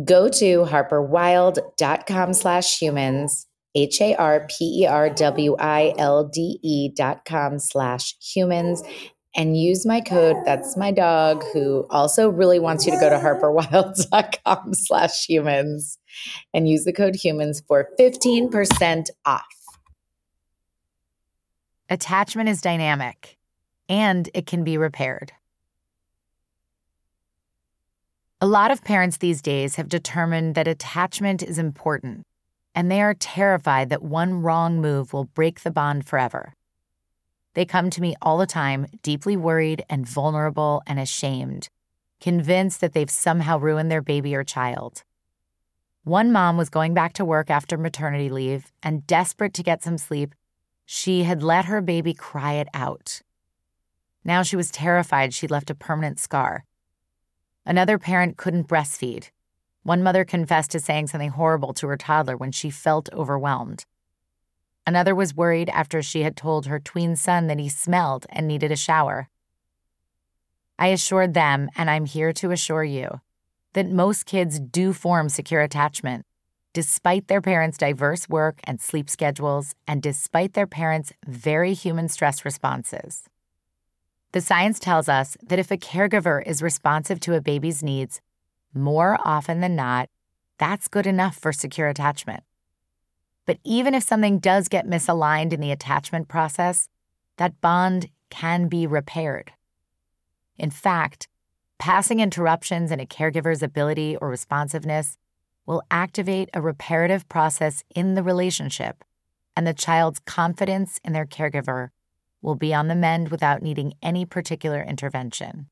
Go 0.05 0.29
to 0.29 0.65
harperwilde.com 0.65 2.35
slash 2.35 2.79
humans, 2.79 3.47
H 3.75 4.01
A 4.01 4.15
R 4.17 4.47
P 4.49 4.83
E 4.83 4.87
R 4.87 5.11
W 5.11 5.57
I 5.59 5.95
L 5.99 6.25
D 6.25 6.61
E 6.63 6.91
dot 6.95 7.25
com 7.25 7.59
slash 7.59 8.15
humans, 8.21 8.83
and 9.35 9.57
use 9.57 9.87
my 9.87 10.01
code. 10.01 10.37
That's 10.45 10.77
my 10.77 10.91
dog 10.91 11.45
who 11.53 11.87
also 11.91 12.29
really 12.29 12.59
wants 12.59 12.87
you 12.87 12.93
to 12.93 12.99
go 12.99 13.09
to 13.09 13.17
harperwilde.com 13.17 14.75
slash 14.75 15.27
humans 15.27 15.99
and 16.55 16.69
use 16.69 16.85
the 16.85 16.93
code 16.93 17.17
humans 17.17 17.63
for 17.67 17.89
15% 17.99 19.11
off. 19.25 19.45
Attachment 21.89 22.49
is 22.49 22.61
dynamic 22.61 23.39
and 23.89 24.29
it 24.35 24.47
can 24.47 24.65
be 24.65 24.77
repaired. 24.77 25.33
A 28.41 28.47
lot 28.47 28.71
of 28.71 28.85
parents 28.85 29.17
these 29.17 29.43
days 29.43 29.77
have 29.77 29.89
determined 29.89 30.55
that 30.55 30.69
attachment 30.69 31.43
is 31.43 31.59
important, 31.59 32.25
and 32.73 32.89
they 32.89 33.03
are 33.03 33.15
terrified 33.15 33.89
that 33.89 34.03
one 34.03 34.43
wrong 34.43 34.81
move 34.81 35.13
will 35.13 35.25
break 35.25 35.63
the 35.63 35.73
bond 35.73 36.07
forever. 36.07 36.55
They 37.59 37.65
come 37.65 37.91
to 37.91 38.01
me 38.01 38.15
all 38.23 38.39
the 38.39 38.47
time, 38.47 38.87
deeply 39.03 39.37
worried 39.37 39.85
and 39.91 40.07
vulnerable 40.07 40.81
and 40.87 41.01
ashamed, 41.01 41.69
convinced 42.21 42.81
that 42.81 42.93
they've 42.93 43.11
somehow 43.11 43.59
ruined 43.59 43.91
their 43.91 44.01
baby 44.01 44.33
or 44.37 44.45
child. 44.45 45.03
One 46.05 46.31
mom 46.31 46.57
was 46.57 46.71
going 46.71 46.95
back 46.95 47.15
to 47.15 47.25
work 47.25 47.51
after 47.51 47.77
maternity 47.77 48.31
leave 48.31 48.71
and 48.81 49.05
desperate 49.09 49.55
to 49.55 49.65
get 49.65 49.83
some 49.83 49.99
sleep, 49.99 50.37
she 50.87 51.25
had 51.25 51.43
let 51.43 51.65
her 51.65 51.81
baby 51.81 52.15
cry 52.15 52.53
it 52.53 52.69
out. 52.75 53.23
Now 54.23 54.45
she 54.45 54.55
was 54.55 54.71
terrified 54.71 55.35
she'd 55.35 55.51
left 55.51 55.69
a 55.69 55.75
permanent 55.75 56.21
scar 56.21 56.65
Another 57.67 57.99
parent 57.99 58.37
couldn't 58.37 58.69
breastfeed. 58.69 59.31
One 59.83 60.05
mother 60.05 60.25
confessed 60.25 60.71
to 60.71 60.79
saying 60.79 61.09
something 61.09 61.31
horrible 61.31 61.75
to 61.75 61.89
her 61.89 61.97
toddler 61.97 62.37
when 62.37 62.53
she 62.53 62.71
felt 62.71 63.13
overwhelmed. 63.13 63.85
Another 64.89 65.15
was 65.15 65.35
worried 65.35 65.69
after 65.69 66.01
she 66.01 66.23
had 66.23 66.35
told 66.35 66.65
her 66.65 66.81
tween 66.81 67.15
son 67.15 67.47
that 67.49 67.59
he 67.59 67.69
smelled 67.69 68.25
and 68.31 68.49
needed 68.49 68.73
a 68.73 68.77
shower. 68.77 69.29
I 70.79 70.87
assured 70.87 71.35
them, 71.35 71.69
and 71.77 71.91
I'm 71.91 72.07
here 72.07 72.33
to 72.33 72.53
assure 72.53 72.85
you, 72.85 73.21
that 73.75 73.91
most 73.91 74.25
kids 74.25 74.59
do 74.59 74.95
form 74.95 75.29
secure 75.29 75.61
attachment, 75.61 76.25
despite 76.73 77.29
their 77.29 77.43
parents' 77.43 77.77
diverse 77.77 78.31
work 78.31 78.61
and 78.65 78.81
sleep 78.81 79.11
schedules, 79.11 79.75
and 79.87 80.01
despite 80.01 80.55
their 80.55 80.67
parents' 80.67 81.13
very 81.27 81.75
human 81.75 82.09
stress 82.09 82.47
responses. 82.47 83.25
The 84.33 84.41
science 84.41 84.79
tells 84.79 85.07
us 85.07 85.37
that 85.43 85.59
if 85.59 85.71
a 85.71 85.77
caregiver 85.77 86.43
is 86.47 86.63
responsive 86.63 87.21
to 87.21 87.35
a 87.35 87.43
baby's 87.43 87.83
needs, 87.83 88.23
more 88.73 89.19
often 89.23 89.61
than 89.61 89.77
not, 89.77 90.09
that's 90.57 90.89
good 90.89 91.07
enough 91.07 91.37
for 91.37 91.53
secure 91.53 91.89
attachment. 91.89 92.43
But 93.49 93.61
even 93.65 93.95
if 93.95 94.03
something 94.03 94.41
does 94.41 94.69
get 94.69 94.87
misaligned 94.87 95.55
in 95.55 95.63
the 95.63 95.71
attachment 95.71 96.29
process, 96.29 96.91
that 97.39 97.63
bond 97.63 98.11
can 98.29 98.69
be 98.69 98.87
repaired. 98.87 99.53
In 100.59 100.69
fact, 100.69 101.29
passing 101.79 102.21
interruptions 102.21 102.93
in 102.93 103.01
a 103.01 103.07
caregiver's 103.07 103.63
ability 103.63 104.17
or 104.17 104.29
responsiveness 104.29 105.17
will 105.65 105.81
activate 105.91 106.51
a 106.53 106.61
reparative 106.61 107.27
process 107.31 107.85
in 107.95 108.17
the 108.17 108.23
relationship, 108.23 109.03
and 109.57 109.67
the 109.67 109.73
child's 109.73 110.19
confidence 110.19 111.01
in 111.03 111.15
their 111.15 111.25
caregiver 111.25 111.89
will 112.43 112.55
be 112.55 112.75
on 112.75 112.89
the 112.89 112.95
mend 112.95 113.31
without 113.31 113.63
needing 113.63 113.95
any 114.03 114.27
particular 114.27 114.83
intervention. 114.83 115.71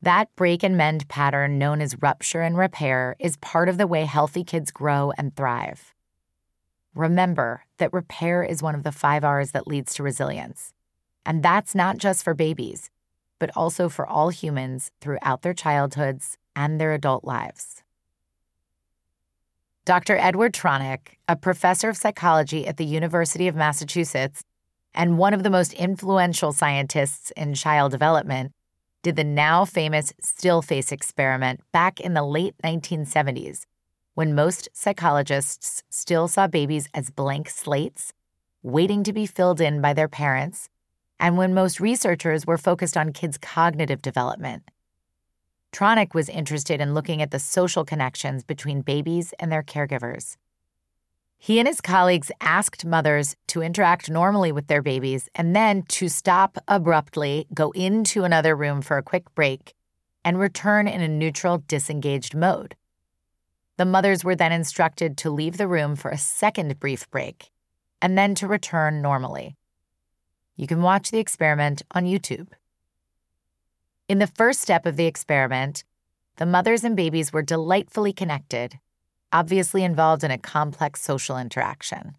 That 0.00 0.34
break 0.34 0.62
and 0.62 0.78
mend 0.78 1.08
pattern, 1.08 1.58
known 1.58 1.82
as 1.82 2.00
rupture 2.00 2.40
and 2.40 2.56
repair, 2.56 3.16
is 3.18 3.36
part 3.36 3.68
of 3.68 3.76
the 3.76 3.86
way 3.86 4.06
healthy 4.06 4.44
kids 4.44 4.70
grow 4.70 5.12
and 5.18 5.36
thrive. 5.36 5.92
Remember 6.94 7.64
that 7.78 7.92
repair 7.92 8.42
is 8.42 8.62
one 8.62 8.74
of 8.74 8.82
the 8.82 8.92
five 8.92 9.24
R's 9.24 9.52
that 9.52 9.66
leads 9.66 9.94
to 9.94 10.02
resilience. 10.02 10.72
And 11.24 11.42
that's 11.42 11.74
not 11.74 11.98
just 11.98 12.24
for 12.24 12.34
babies, 12.34 12.90
but 13.38 13.50
also 13.56 13.88
for 13.88 14.06
all 14.06 14.30
humans 14.30 14.90
throughout 15.00 15.42
their 15.42 15.54
childhoods 15.54 16.36
and 16.56 16.80
their 16.80 16.92
adult 16.92 17.24
lives. 17.24 17.82
Dr. 19.84 20.16
Edward 20.16 20.52
Tronick, 20.52 21.16
a 21.26 21.36
professor 21.36 21.88
of 21.88 21.96
psychology 21.96 22.66
at 22.66 22.76
the 22.76 22.84
University 22.84 23.48
of 23.48 23.56
Massachusetts 23.56 24.42
and 24.94 25.18
one 25.18 25.34
of 25.34 25.42
the 25.42 25.50
most 25.50 25.72
influential 25.74 26.52
scientists 26.52 27.30
in 27.36 27.54
child 27.54 27.92
development, 27.92 28.52
did 29.02 29.16
the 29.16 29.24
now 29.24 29.64
famous 29.64 30.12
still 30.20 30.60
face 30.60 30.92
experiment 30.92 31.60
back 31.72 32.00
in 32.00 32.14
the 32.14 32.22
late 32.22 32.54
1970s, 32.62 33.64
when 34.14 34.34
most 34.34 34.68
psychologists 34.72 35.82
still 35.88 36.28
saw 36.28 36.46
babies 36.46 36.88
as 36.94 37.10
blank 37.10 37.48
slates, 37.48 38.12
waiting 38.62 39.02
to 39.04 39.12
be 39.12 39.26
filled 39.26 39.60
in 39.60 39.80
by 39.80 39.92
their 39.92 40.08
parents, 40.08 40.68
and 41.18 41.36
when 41.36 41.54
most 41.54 41.80
researchers 41.80 42.46
were 42.46 42.58
focused 42.58 42.96
on 42.96 43.12
kids' 43.12 43.38
cognitive 43.38 44.02
development. 44.02 44.62
Tronick 45.72 46.14
was 46.14 46.28
interested 46.28 46.80
in 46.80 46.94
looking 46.94 47.22
at 47.22 47.30
the 47.30 47.38
social 47.38 47.84
connections 47.84 48.42
between 48.42 48.82
babies 48.82 49.32
and 49.38 49.52
their 49.52 49.62
caregivers. 49.62 50.36
He 51.38 51.58
and 51.58 51.66
his 51.66 51.80
colleagues 51.80 52.30
asked 52.40 52.84
mothers 52.84 53.34
to 53.48 53.62
interact 53.62 54.10
normally 54.10 54.52
with 54.52 54.66
their 54.66 54.82
babies 54.82 55.28
and 55.34 55.56
then 55.56 55.84
to 55.88 56.08
stop 56.08 56.58
abruptly, 56.68 57.46
go 57.54 57.70
into 57.70 58.24
another 58.24 58.54
room 58.54 58.82
for 58.82 58.98
a 58.98 59.02
quick 59.02 59.34
break, 59.34 59.74
and 60.22 60.38
return 60.38 60.86
in 60.86 61.00
a 61.00 61.08
neutral, 61.08 61.62
disengaged 61.66 62.34
mode. 62.34 62.76
The 63.80 63.86
mothers 63.86 64.22
were 64.22 64.36
then 64.36 64.52
instructed 64.52 65.16
to 65.16 65.30
leave 65.30 65.56
the 65.56 65.66
room 65.66 65.96
for 65.96 66.10
a 66.10 66.18
second 66.18 66.78
brief 66.78 67.10
break 67.10 67.50
and 68.02 68.18
then 68.18 68.34
to 68.34 68.46
return 68.46 69.00
normally. 69.00 69.56
You 70.54 70.66
can 70.66 70.82
watch 70.82 71.10
the 71.10 71.18
experiment 71.18 71.80
on 71.92 72.04
YouTube. 72.04 72.48
In 74.06 74.18
the 74.18 74.26
first 74.26 74.60
step 74.60 74.84
of 74.84 74.96
the 74.96 75.06
experiment, 75.06 75.84
the 76.36 76.44
mothers 76.44 76.84
and 76.84 76.94
babies 76.94 77.32
were 77.32 77.40
delightfully 77.40 78.12
connected 78.12 78.78
obviously 79.32 79.82
involved 79.82 80.24
in 80.24 80.30
a 80.30 80.36
complex 80.36 81.00
social 81.00 81.38
interaction. 81.38 82.16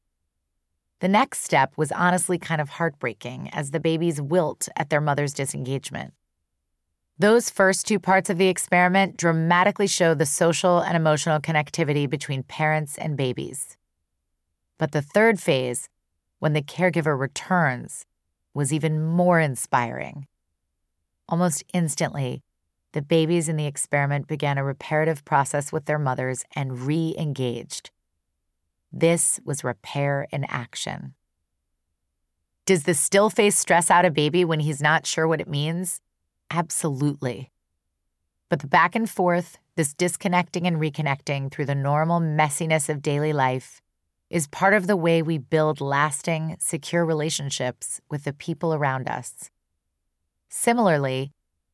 The 0.99 1.09
next 1.09 1.43
step 1.43 1.73
was 1.77 1.91
honestly 1.91 2.39
kind 2.39 2.59
of 2.59 2.69
heartbreaking 2.69 3.51
as 3.53 3.69
the 3.69 3.79
babies 3.79 4.19
wilt 4.19 4.67
at 4.75 4.89
their 4.89 4.99
mother's 4.99 5.35
disengagement. 5.35 6.15
Those 7.19 7.49
first 7.49 7.87
two 7.87 7.99
parts 7.99 8.29
of 8.29 8.37
the 8.37 8.47
experiment 8.47 9.17
dramatically 9.17 9.87
show 9.87 10.13
the 10.13 10.25
social 10.25 10.79
and 10.79 10.95
emotional 10.95 11.39
connectivity 11.39 12.09
between 12.09 12.43
parents 12.43 12.97
and 12.97 13.15
babies. 13.15 13.77
But 14.77 14.91
the 14.91 15.01
third 15.01 15.39
phase, 15.39 15.89
when 16.39 16.53
the 16.53 16.63
caregiver 16.63 17.17
returns, 17.17 18.05
was 18.53 18.73
even 18.73 19.05
more 19.05 19.39
inspiring. 19.39 20.27
Almost 21.29 21.63
instantly, 21.73 22.41
the 22.93 23.01
babies 23.01 23.47
in 23.47 23.55
the 23.55 23.67
experiment 23.67 24.27
began 24.27 24.57
a 24.57 24.63
reparative 24.63 25.23
process 25.23 25.71
with 25.71 25.85
their 25.85 25.99
mothers 25.99 26.43
and 26.55 26.81
re 26.81 27.15
engaged. 27.17 27.91
This 28.91 29.39
was 29.45 29.63
repair 29.63 30.27
in 30.31 30.43
action. 30.45 31.13
Does 32.65 32.83
the 32.83 32.93
still 32.93 33.29
face 33.29 33.57
stress 33.57 33.89
out 33.89 34.05
a 34.05 34.11
baby 34.11 34.43
when 34.43 34.59
he's 34.59 34.81
not 34.81 35.05
sure 35.05 35.27
what 35.27 35.39
it 35.41 35.47
means? 35.47 36.01
Absolutely. 36.53 37.49
But 38.49 38.59
the 38.59 38.67
back 38.67 38.93
and 38.93 39.09
forth, 39.09 39.57
this 39.77 39.93
disconnecting 39.93 40.67
and 40.67 40.75
reconnecting 40.75 41.49
through 41.49 41.65
the 41.65 41.75
normal 41.75 42.19
messiness 42.19 42.89
of 42.89 43.01
daily 43.01 43.31
life, 43.31 43.81
is 44.29 44.47
part 44.47 44.73
of 44.73 44.85
the 44.85 44.97
way 44.97 45.21
we 45.21 45.37
build 45.37 45.79
lasting, 45.79 46.57
secure 46.59 47.05
relationships 47.05 48.01
with 48.09 48.25
the 48.25 48.33
people 48.33 48.73
around 48.73 49.07
us. 49.07 49.49
Similarly, 50.49 51.31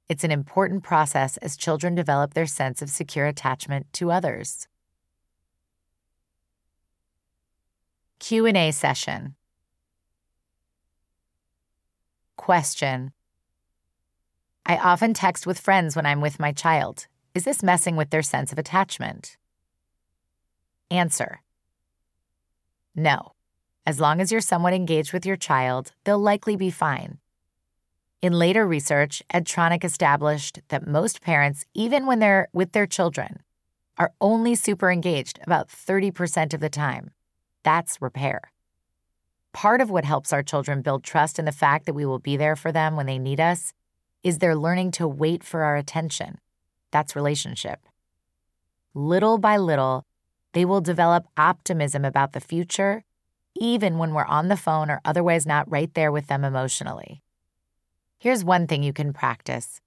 it's 0.10 0.24
an 0.24 0.32
important 0.32 0.84
process 0.84 1.38
as 1.38 1.58
children 1.58 1.96
develop 1.96 2.36
their 2.36 2.46
sense 2.46 2.84
of 2.84 2.92
secure 2.92 3.26
attachment 3.26 3.88
to 3.94 4.12
others. 4.12 4.68
Q&A 8.20 8.72
session. 8.72 9.34
Question. 12.36 13.12
I 14.70 14.76
often 14.76 15.14
text 15.14 15.48
with 15.48 15.62
friends 15.62 15.96
when 15.96 16.06
I'm 16.06 16.20
with 16.20 16.42
my 16.42 16.52
child. 16.52 17.08
Is 17.34 17.46
this 17.46 17.64
messing 17.64 17.96
with 17.96 18.10
their 18.10 18.22
sense 18.22 18.52
of 18.52 18.60
attachment? 18.60 19.38
Answer 20.92 21.40
No. 22.94 23.32
As 23.86 24.02
long 24.02 24.20
as 24.20 24.30
you're 24.30 24.42
somewhat 24.42 24.74
engaged 24.74 25.14
with 25.14 25.26
your 25.26 25.38
child, 25.38 25.94
they'll 26.04 26.20
likely 26.20 26.58
be 26.58 26.70
fine. 26.70 27.20
In 28.22 28.34
later 28.34 28.68
research, 28.68 29.24
Ed 29.30 29.46
Tronick 29.46 29.86
established 29.86 30.60
that 30.68 30.86
most 30.86 31.22
parents, 31.22 31.66
even 31.74 32.06
when 32.06 32.20
they're 32.20 32.50
with 32.52 32.74
their 32.74 32.88
children, 32.88 33.44
are 33.98 34.12
only 34.20 34.54
super 34.54 34.92
engaged 34.92 35.40
about 35.44 35.70
30% 35.70 36.54
of 36.54 36.60
the 36.60 36.70
time. 36.70 37.12
That's 37.64 38.02
repair. 38.02 38.52
Part 39.54 39.80
of 39.80 39.90
what 39.90 40.04
helps 40.04 40.34
our 40.34 40.44
children 40.44 40.82
build 40.82 41.06
trust 41.06 41.40
in 41.40 41.46
the 41.46 41.54
fact 41.54 41.86
that 41.86 41.94
we 41.94 42.06
will 42.06 42.20
be 42.20 42.36
there 42.36 42.58
for 42.58 42.74
them 42.74 42.98
when 42.98 43.06
they 43.06 43.18
need 43.18 43.40
us 43.40 43.74
is 44.24 44.38
they're 44.38 44.56
learning 44.56 44.92
to 44.92 45.08
wait 45.08 45.44
for 45.44 45.64
our 45.64 45.76
attention. 45.76 46.40
That's 46.92 47.16
relationship. 47.16 47.86
Little 48.94 49.38
by 49.38 49.58
little, 49.58 50.06
they 50.54 50.66
will 50.66 50.82
develop 50.82 51.28
optimism 51.38 52.04
about 52.04 52.34
the 52.34 52.40
future 52.40 53.04
even 53.60 53.98
when 53.98 54.14
we're 54.14 54.26
on 54.26 54.48
the 54.48 54.58
phone 54.58 54.90
or 54.90 55.02
otherwise 55.04 55.46
not 55.46 55.70
right 55.70 55.94
there 55.94 56.12
with 56.12 56.28
them 56.28 56.44
emotionally. 56.44 57.22
Here's 58.20 58.44
one 58.44 58.68
thing 58.68 58.84
you 58.84 58.94
can 58.94 59.14
practice 59.14 59.82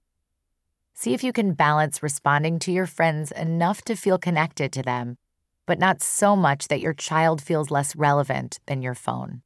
see 0.93 1.13
if 1.13 1.23
you 1.23 1.33
can 1.33 1.53
balance 1.53 2.03
responding 2.03 2.59
to 2.59 2.71
your 2.71 2.85
friends 2.85 3.31
enough 3.31 3.81
to 3.81 3.95
feel 3.95 4.19
connected 4.19 4.71
to 4.71 4.83
them, 4.83 5.17
but 5.65 5.79
not 5.79 6.01
so 6.01 6.35
much 6.35 6.67
that 6.67 6.81
your 6.81 6.93
child 6.93 7.41
feels 7.41 7.71
less 7.71 7.95
relevant 7.95 8.59
than 8.67 8.83
your 8.83 8.93
phone. 8.93 9.41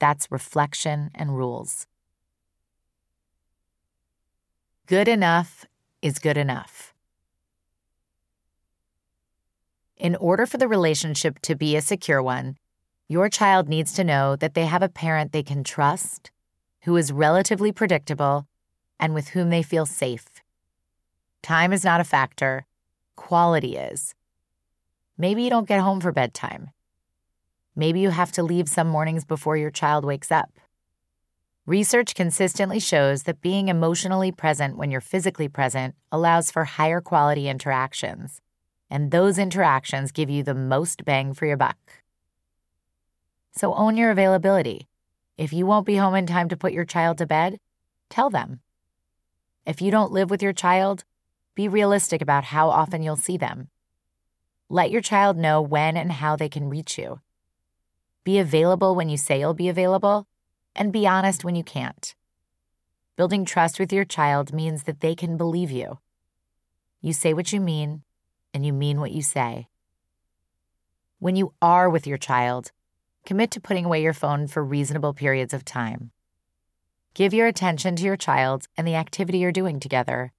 That's 0.00 0.32
reflection 0.32 1.10
and 1.14 1.36
rules. 1.36 1.86
Good 4.86 5.08
enough 5.08 5.64
is 6.00 6.20
good 6.20 6.36
enough. 6.36 6.94
In 9.96 10.14
order 10.14 10.46
for 10.46 10.58
the 10.58 10.68
relationship 10.68 11.40
to 11.40 11.56
be 11.56 11.74
a 11.74 11.82
secure 11.82 12.22
one, 12.22 12.56
your 13.08 13.28
child 13.28 13.68
needs 13.68 13.92
to 13.94 14.04
know 14.04 14.36
that 14.36 14.54
they 14.54 14.66
have 14.66 14.82
a 14.82 14.88
parent 14.88 15.32
they 15.32 15.42
can 15.42 15.64
trust, 15.64 16.30
who 16.82 16.96
is 16.96 17.10
relatively 17.10 17.72
predictable, 17.72 18.46
and 19.00 19.12
with 19.12 19.30
whom 19.30 19.50
they 19.50 19.64
feel 19.64 19.86
safe. 19.86 20.26
Time 21.42 21.72
is 21.72 21.82
not 21.82 22.00
a 22.00 22.04
factor, 22.04 22.64
quality 23.16 23.76
is. 23.76 24.14
Maybe 25.18 25.42
you 25.42 25.50
don't 25.50 25.66
get 25.66 25.80
home 25.80 26.00
for 26.00 26.12
bedtime. 26.12 26.70
Maybe 27.74 27.98
you 27.98 28.10
have 28.10 28.30
to 28.32 28.42
leave 28.44 28.68
some 28.68 28.86
mornings 28.86 29.24
before 29.24 29.56
your 29.56 29.72
child 29.72 30.04
wakes 30.04 30.30
up. 30.30 30.60
Research 31.66 32.14
consistently 32.14 32.78
shows 32.78 33.24
that 33.24 33.40
being 33.40 33.66
emotionally 33.66 34.30
present 34.30 34.76
when 34.76 34.92
you're 34.92 35.00
physically 35.00 35.48
present 35.48 35.96
allows 36.12 36.48
for 36.48 36.64
higher 36.64 37.00
quality 37.00 37.48
interactions, 37.48 38.40
and 38.88 39.10
those 39.10 39.36
interactions 39.36 40.12
give 40.12 40.30
you 40.30 40.44
the 40.44 40.54
most 40.54 41.04
bang 41.04 41.34
for 41.34 41.44
your 41.44 41.56
buck. 41.56 42.04
So 43.50 43.74
own 43.74 43.96
your 43.96 44.12
availability. 44.12 44.86
If 45.36 45.52
you 45.52 45.66
won't 45.66 45.86
be 45.86 45.96
home 45.96 46.14
in 46.14 46.26
time 46.28 46.48
to 46.50 46.56
put 46.56 46.72
your 46.72 46.84
child 46.84 47.18
to 47.18 47.26
bed, 47.26 47.58
tell 48.10 48.30
them. 48.30 48.60
If 49.66 49.82
you 49.82 49.90
don't 49.90 50.12
live 50.12 50.30
with 50.30 50.44
your 50.44 50.52
child, 50.52 51.02
be 51.56 51.66
realistic 51.66 52.22
about 52.22 52.44
how 52.44 52.70
often 52.70 53.02
you'll 53.02 53.16
see 53.16 53.36
them. 53.36 53.70
Let 54.68 54.92
your 54.92 55.00
child 55.02 55.36
know 55.36 55.60
when 55.62 55.96
and 55.96 56.12
how 56.12 56.36
they 56.36 56.48
can 56.48 56.70
reach 56.70 56.96
you. 56.96 57.22
Be 58.22 58.38
available 58.38 58.94
when 58.94 59.08
you 59.08 59.16
say 59.16 59.40
you'll 59.40 59.52
be 59.52 59.68
available, 59.68 60.28
and 60.76 60.92
be 60.92 61.06
honest 61.06 61.44
when 61.44 61.56
you 61.56 61.64
can't. 61.64 62.14
Building 63.16 63.44
trust 63.44 63.80
with 63.80 63.92
your 63.92 64.04
child 64.04 64.52
means 64.52 64.84
that 64.84 65.00
they 65.00 65.14
can 65.14 65.36
believe 65.36 65.70
you. 65.70 65.98
You 67.00 67.12
say 67.12 67.34
what 67.34 67.52
you 67.52 67.60
mean, 67.60 68.02
and 68.52 68.64
you 68.64 68.72
mean 68.72 69.00
what 69.00 69.12
you 69.12 69.22
say. 69.22 69.68
When 71.18 71.34
you 71.34 71.54
are 71.62 71.88
with 71.88 72.06
your 72.06 72.18
child, 72.18 72.72
commit 73.24 73.50
to 73.52 73.60
putting 73.60 73.86
away 73.86 74.02
your 74.02 74.12
phone 74.12 74.46
for 74.46 74.62
reasonable 74.62 75.14
periods 75.14 75.54
of 75.54 75.64
time. 75.64 76.10
Give 77.14 77.32
your 77.32 77.46
attention 77.46 77.96
to 77.96 78.04
your 78.04 78.18
child 78.18 78.66
and 78.76 78.86
the 78.86 78.94
activity 78.94 79.38
you're 79.38 79.50
doing 79.50 79.80
together. 79.80 80.32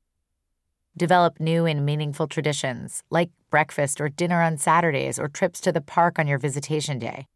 Develop 0.95 1.39
new 1.39 1.65
and 1.65 1.85
meaningful 1.85 2.27
traditions, 2.27 3.03
like 3.09 3.31
breakfast 3.49 3.99
or 3.99 4.09
dinner 4.09 4.41
on 4.41 4.57
Saturdays 4.57 5.17
or 5.19 5.27
trips 5.27 5.59
to 5.61 5.71
the 5.71 5.81
park 5.81 6.19
on 6.19 6.27
your 6.27 6.37
visitation 6.37 6.99
day. 6.99 7.27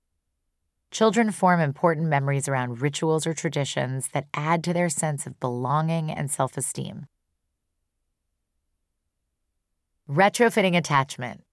Children 0.92 1.32
form 1.32 1.62
important 1.62 2.08
memories 2.08 2.50
around 2.50 2.82
rituals 2.82 3.26
or 3.26 3.34
traditions 3.34 4.10
that 4.10 4.28
add 4.34 4.62
to 4.66 4.74
their 4.74 4.90
sense 4.90 5.26
of 5.26 5.40
belonging 5.40 6.12
and 6.12 6.30
self 6.30 6.58
esteem. 6.58 7.08
Retrofitting 10.10 10.76
attachment. 10.76 11.44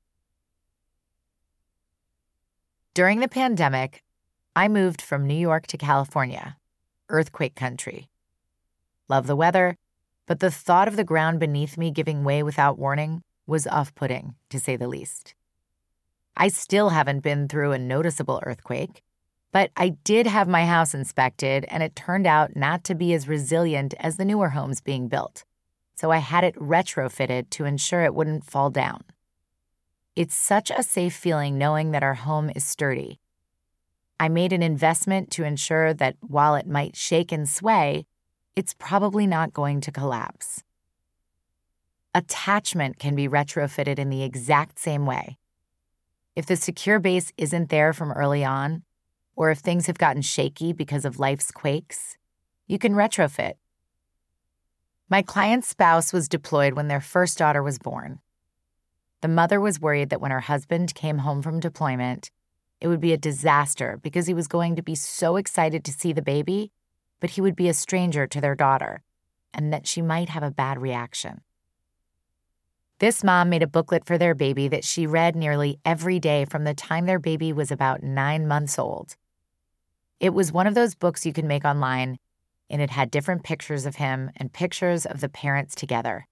During 2.94 3.20
the 3.20 3.28
pandemic, 3.28 4.02
I 4.56 4.66
moved 4.66 5.00
from 5.00 5.24
New 5.24 5.38
York 5.38 5.68
to 5.68 5.78
California, 5.78 6.56
earthquake 7.08 7.54
country. 7.54 8.08
Love 9.08 9.28
the 9.28 9.36
weather, 9.36 9.76
but 10.26 10.40
the 10.40 10.50
thought 10.50 10.88
of 10.88 10.96
the 10.96 11.04
ground 11.04 11.38
beneath 11.38 11.78
me 11.78 11.92
giving 11.92 12.24
way 12.24 12.42
without 12.42 12.76
warning 12.76 13.22
was 13.46 13.68
off 13.68 13.94
putting, 13.94 14.34
to 14.50 14.58
say 14.58 14.74
the 14.74 14.88
least. 14.88 15.36
I 16.36 16.48
still 16.48 16.88
haven't 16.88 17.20
been 17.20 17.46
through 17.46 17.70
a 17.70 17.78
noticeable 17.78 18.42
earthquake, 18.44 19.02
but 19.52 19.70
I 19.76 19.90
did 20.04 20.26
have 20.26 20.48
my 20.48 20.66
house 20.66 20.94
inspected, 20.94 21.64
and 21.68 21.82
it 21.82 21.96
turned 21.96 22.26
out 22.26 22.56
not 22.56 22.84
to 22.84 22.94
be 22.94 23.14
as 23.14 23.28
resilient 23.28 23.94
as 23.98 24.16
the 24.16 24.24
newer 24.24 24.50
homes 24.50 24.80
being 24.80 25.08
built. 25.08 25.44
So 25.94 26.10
I 26.10 26.18
had 26.18 26.44
it 26.44 26.54
retrofitted 26.56 27.50
to 27.50 27.64
ensure 27.64 28.02
it 28.04 28.14
wouldn't 28.14 28.44
fall 28.44 28.70
down. 28.70 29.04
It's 30.14 30.34
such 30.34 30.70
a 30.70 30.82
safe 30.82 31.14
feeling 31.14 31.58
knowing 31.58 31.92
that 31.92 32.02
our 32.02 32.14
home 32.14 32.50
is 32.54 32.64
sturdy. 32.64 33.20
I 34.20 34.28
made 34.28 34.52
an 34.52 34.62
investment 34.62 35.30
to 35.32 35.44
ensure 35.44 35.94
that 35.94 36.16
while 36.20 36.54
it 36.56 36.66
might 36.66 36.96
shake 36.96 37.32
and 37.32 37.48
sway, 37.48 38.06
it's 38.56 38.74
probably 38.74 39.26
not 39.26 39.52
going 39.52 39.80
to 39.82 39.92
collapse. 39.92 40.64
Attachment 42.14 42.98
can 42.98 43.14
be 43.14 43.28
retrofitted 43.28 43.98
in 43.98 44.10
the 44.10 44.24
exact 44.24 44.78
same 44.78 45.06
way. 45.06 45.38
If 46.34 46.46
the 46.46 46.56
secure 46.56 46.98
base 46.98 47.32
isn't 47.36 47.70
there 47.70 47.92
from 47.92 48.12
early 48.12 48.44
on, 48.44 48.82
or 49.38 49.52
if 49.52 49.60
things 49.60 49.86
have 49.86 49.98
gotten 49.98 50.20
shaky 50.20 50.72
because 50.72 51.04
of 51.04 51.20
life's 51.20 51.52
quakes, 51.52 52.16
you 52.66 52.76
can 52.76 52.92
retrofit. 52.92 53.52
My 55.08 55.22
client's 55.22 55.68
spouse 55.68 56.12
was 56.12 56.28
deployed 56.28 56.72
when 56.72 56.88
their 56.88 57.00
first 57.00 57.38
daughter 57.38 57.62
was 57.62 57.78
born. 57.78 58.18
The 59.20 59.28
mother 59.28 59.60
was 59.60 59.80
worried 59.80 60.10
that 60.10 60.20
when 60.20 60.32
her 60.32 60.40
husband 60.40 60.92
came 60.96 61.18
home 61.18 61.40
from 61.40 61.60
deployment, 61.60 62.32
it 62.80 62.88
would 62.88 63.00
be 63.00 63.12
a 63.12 63.16
disaster 63.16 64.00
because 64.02 64.26
he 64.26 64.34
was 64.34 64.48
going 64.48 64.74
to 64.74 64.82
be 64.82 64.96
so 64.96 65.36
excited 65.36 65.84
to 65.84 65.92
see 65.92 66.12
the 66.12 66.20
baby, 66.20 66.72
but 67.20 67.30
he 67.30 67.40
would 67.40 67.56
be 67.56 67.68
a 67.68 67.74
stranger 67.74 68.26
to 68.26 68.40
their 68.40 68.56
daughter, 68.56 69.04
and 69.54 69.72
that 69.72 69.86
she 69.86 70.02
might 70.02 70.30
have 70.30 70.42
a 70.42 70.50
bad 70.50 70.82
reaction. 70.82 71.42
This 72.98 73.22
mom 73.22 73.50
made 73.50 73.62
a 73.62 73.68
booklet 73.68 74.04
for 74.04 74.18
their 74.18 74.34
baby 74.34 74.66
that 74.66 74.82
she 74.82 75.06
read 75.06 75.36
nearly 75.36 75.78
every 75.84 76.18
day 76.18 76.44
from 76.44 76.64
the 76.64 76.74
time 76.74 77.06
their 77.06 77.20
baby 77.20 77.52
was 77.52 77.70
about 77.70 78.02
nine 78.02 78.48
months 78.48 78.80
old. 78.80 79.14
It 80.20 80.34
was 80.34 80.52
one 80.52 80.66
of 80.66 80.74
those 80.74 80.94
books 80.96 81.24
you 81.24 81.32
can 81.32 81.46
make 81.46 81.64
online, 81.64 82.18
and 82.68 82.82
it 82.82 82.90
had 82.90 83.10
different 83.10 83.44
pictures 83.44 83.86
of 83.86 83.96
him 83.96 84.30
and 84.36 84.52
pictures 84.52 85.06
of 85.06 85.20
the 85.20 85.28
parents 85.28 85.74
together. 85.74 86.26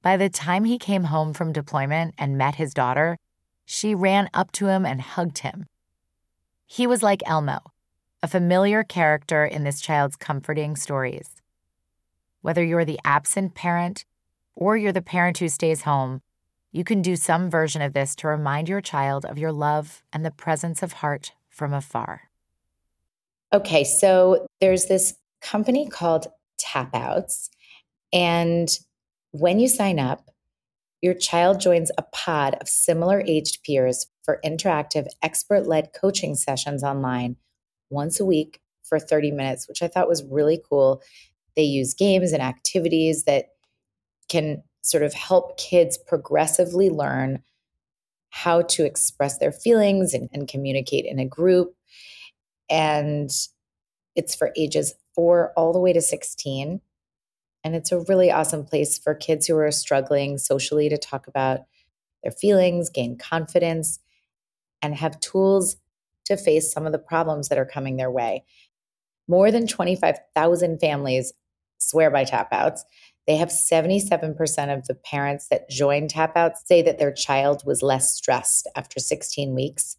By 0.00 0.16
the 0.16 0.28
time 0.28 0.64
he 0.64 0.78
came 0.78 1.04
home 1.04 1.32
from 1.32 1.52
deployment 1.52 2.14
and 2.18 2.38
met 2.38 2.56
his 2.56 2.74
daughter, 2.74 3.18
she 3.64 3.94
ran 3.94 4.28
up 4.32 4.52
to 4.52 4.66
him 4.66 4.86
and 4.86 5.00
hugged 5.00 5.38
him. 5.38 5.66
He 6.66 6.86
was 6.86 7.02
like 7.02 7.22
Elmo, 7.26 7.60
a 8.22 8.28
familiar 8.28 8.84
character 8.84 9.44
in 9.44 9.64
this 9.64 9.80
child's 9.80 10.16
comforting 10.16 10.76
stories. 10.76 11.30
Whether 12.42 12.62
you're 12.62 12.84
the 12.84 13.00
absent 13.04 13.54
parent 13.54 14.04
or 14.54 14.76
you're 14.76 14.92
the 14.92 15.02
parent 15.02 15.38
who 15.38 15.48
stays 15.48 15.82
home, 15.82 16.20
you 16.70 16.84
can 16.84 17.02
do 17.02 17.16
some 17.16 17.50
version 17.50 17.82
of 17.82 17.92
this 17.92 18.14
to 18.16 18.28
remind 18.28 18.68
your 18.68 18.80
child 18.80 19.24
of 19.24 19.38
your 19.38 19.52
love 19.52 20.02
and 20.12 20.24
the 20.24 20.30
presence 20.30 20.82
of 20.82 20.94
heart 20.94 21.32
from 21.48 21.72
afar. 21.72 22.30
Okay, 23.54 23.84
so 23.84 24.48
there's 24.60 24.86
this 24.86 25.14
company 25.40 25.88
called 25.88 26.26
Tapouts, 26.58 27.50
and 28.12 28.68
when 29.30 29.60
you 29.60 29.68
sign 29.68 30.00
up, 30.00 30.28
your 31.00 31.14
child 31.14 31.60
joins 31.60 31.92
a 31.96 32.02
pod 32.02 32.56
of 32.60 32.68
similar 32.68 33.22
aged 33.24 33.62
peers 33.62 34.08
for 34.24 34.40
interactive, 34.44 35.06
expert 35.22 35.68
led 35.68 35.90
coaching 35.92 36.34
sessions 36.34 36.82
online 36.82 37.36
once 37.90 38.18
a 38.18 38.24
week 38.24 38.58
for 38.82 38.98
30 38.98 39.30
minutes, 39.30 39.68
which 39.68 39.82
I 39.84 39.86
thought 39.86 40.08
was 40.08 40.24
really 40.24 40.60
cool. 40.68 41.00
They 41.54 41.62
use 41.62 41.94
games 41.94 42.32
and 42.32 42.42
activities 42.42 43.22
that 43.22 43.50
can 44.28 44.64
sort 44.82 45.04
of 45.04 45.14
help 45.14 45.58
kids 45.58 45.96
progressively 45.96 46.90
learn 46.90 47.40
how 48.30 48.62
to 48.62 48.84
express 48.84 49.38
their 49.38 49.52
feelings 49.52 50.12
and, 50.12 50.28
and 50.32 50.48
communicate 50.48 51.04
in 51.04 51.20
a 51.20 51.24
group. 51.24 51.72
And 52.68 53.30
it's 54.14 54.34
for 54.34 54.52
ages 54.56 54.94
four 55.14 55.52
all 55.56 55.72
the 55.72 55.80
way 55.80 55.92
to 55.92 56.00
16. 56.00 56.80
And 57.62 57.74
it's 57.74 57.92
a 57.92 58.00
really 58.00 58.30
awesome 58.30 58.64
place 58.64 58.98
for 58.98 59.14
kids 59.14 59.46
who 59.46 59.56
are 59.56 59.70
struggling 59.70 60.38
socially 60.38 60.88
to 60.88 60.98
talk 60.98 61.26
about 61.26 61.60
their 62.22 62.32
feelings, 62.32 62.90
gain 62.90 63.16
confidence, 63.16 64.00
and 64.82 64.94
have 64.94 65.20
tools 65.20 65.76
to 66.26 66.36
face 66.36 66.72
some 66.72 66.86
of 66.86 66.92
the 66.92 66.98
problems 66.98 67.48
that 67.48 67.58
are 67.58 67.66
coming 67.66 67.96
their 67.96 68.10
way. 68.10 68.44
More 69.28 69.50
than 69.50 69.66
25,000 69.66 70.78
families 70.78 71.32
swear 71.78 72.10
by 72.10 72.24
Tapouts. 72.24 72.84
They 73.26 73.36
have 73.36 73.48
77% 73.48 74.76
of 74.76 74.86
the 74.86 74.94
parents 74.94 75.48
that 75.48 75.70
join 75.70 76.08
Tapouts 76.08 76.66
say 76.66 76.82
that 76.82 76.98
their 76.98 77.12
child 77.12 77.62
was 77.64 77.82
less 77.82 78.14
stressed 78.14 78.68
after 78.76 79.00
16 79.00 79.54
weeks. 79.54 79.96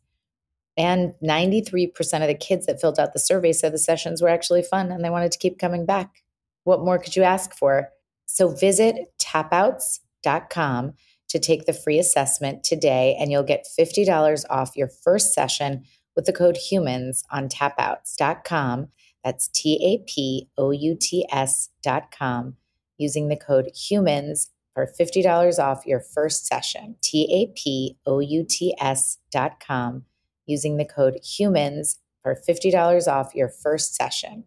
And 0.78 1.14
93% 1.24 1.94
of 2.22 2.28
the 2.28 2.36
kids 2.36 2.66
that 2.66 2.82
filled 2.82 3.00
out 3.00 3.14
the 3.14 3.20
survey 3.20 3.54
said 3.54 3.74
the 3.74 3.78
sessions 3.78 4.22
were 4.22 4.30
actually 4.30 4.62
fun 4.62 4.92
and 4.92 5.04
they 5.04 5.10
wanted 5.10 5.32
to 5.32 5.38
keep 5.38 5.58
coming 5.58 5.86
back. 5.86 6.24
What 6.66 6.82
more 6.82 7.00
could 7.00 7.16
you 7.16 7.24
ask 7.24 7.56
for? 7.56 7.90
So 8.26 8.50
visit 8.50 9.14
tapouts.com 9.20 10.94
to 11.30 11.40
take 11.40 11.66
the 11.66 11.74
free 11.74 12.00
assessment 12.00 12.64
today, 12.64 13.16
and 13.20 13.32
you'll 13.32 13.44
get 13.44 13.68
$50 13.78 14.46
off 14.50 14.76
your 14.76 14.88
first 14.88 15.34
session 15.34 15.84
with 16.16 16.26
the 16.26 16.34
code 16.34 16.58
HUMANS 16.58 17.24
on 17.32 17.50
tapouts.com. 17.50 18.88
That's 19.24 19.48
T 19.50 19.80
A 19.84 20.10
P 20.10 20.50
O 20.58 20.72
U 20.72 20.96
T 21.00 21.26
S.com 21.32 22.56
using 22.98 23.28
the 23.28 23.36
code 23.36 23.72
HUMANS 23.76 24.50
for 24.74 24.88
$50 25.00 25.60
off 25.60 25.86
your 25.86 26.00
first 26.00 26.46
session. 26.46 26.96
T 27.02 27.28
A 27.32 27.52
P 27.58 27.98
O 28.06 28.20
U 28.20 28.46
T 28.48 28.76
S.com 28.80 30.06
using 30.46 30.78
the 30.78 30.86
code 30.86 31.20
HUMANS 31.24 32.00
for 32.22 32.36
$50 32.36 33.08
off 33.08 33.36
your 33.36 33.50
first 33.50 33.96
session. 33.96 34.46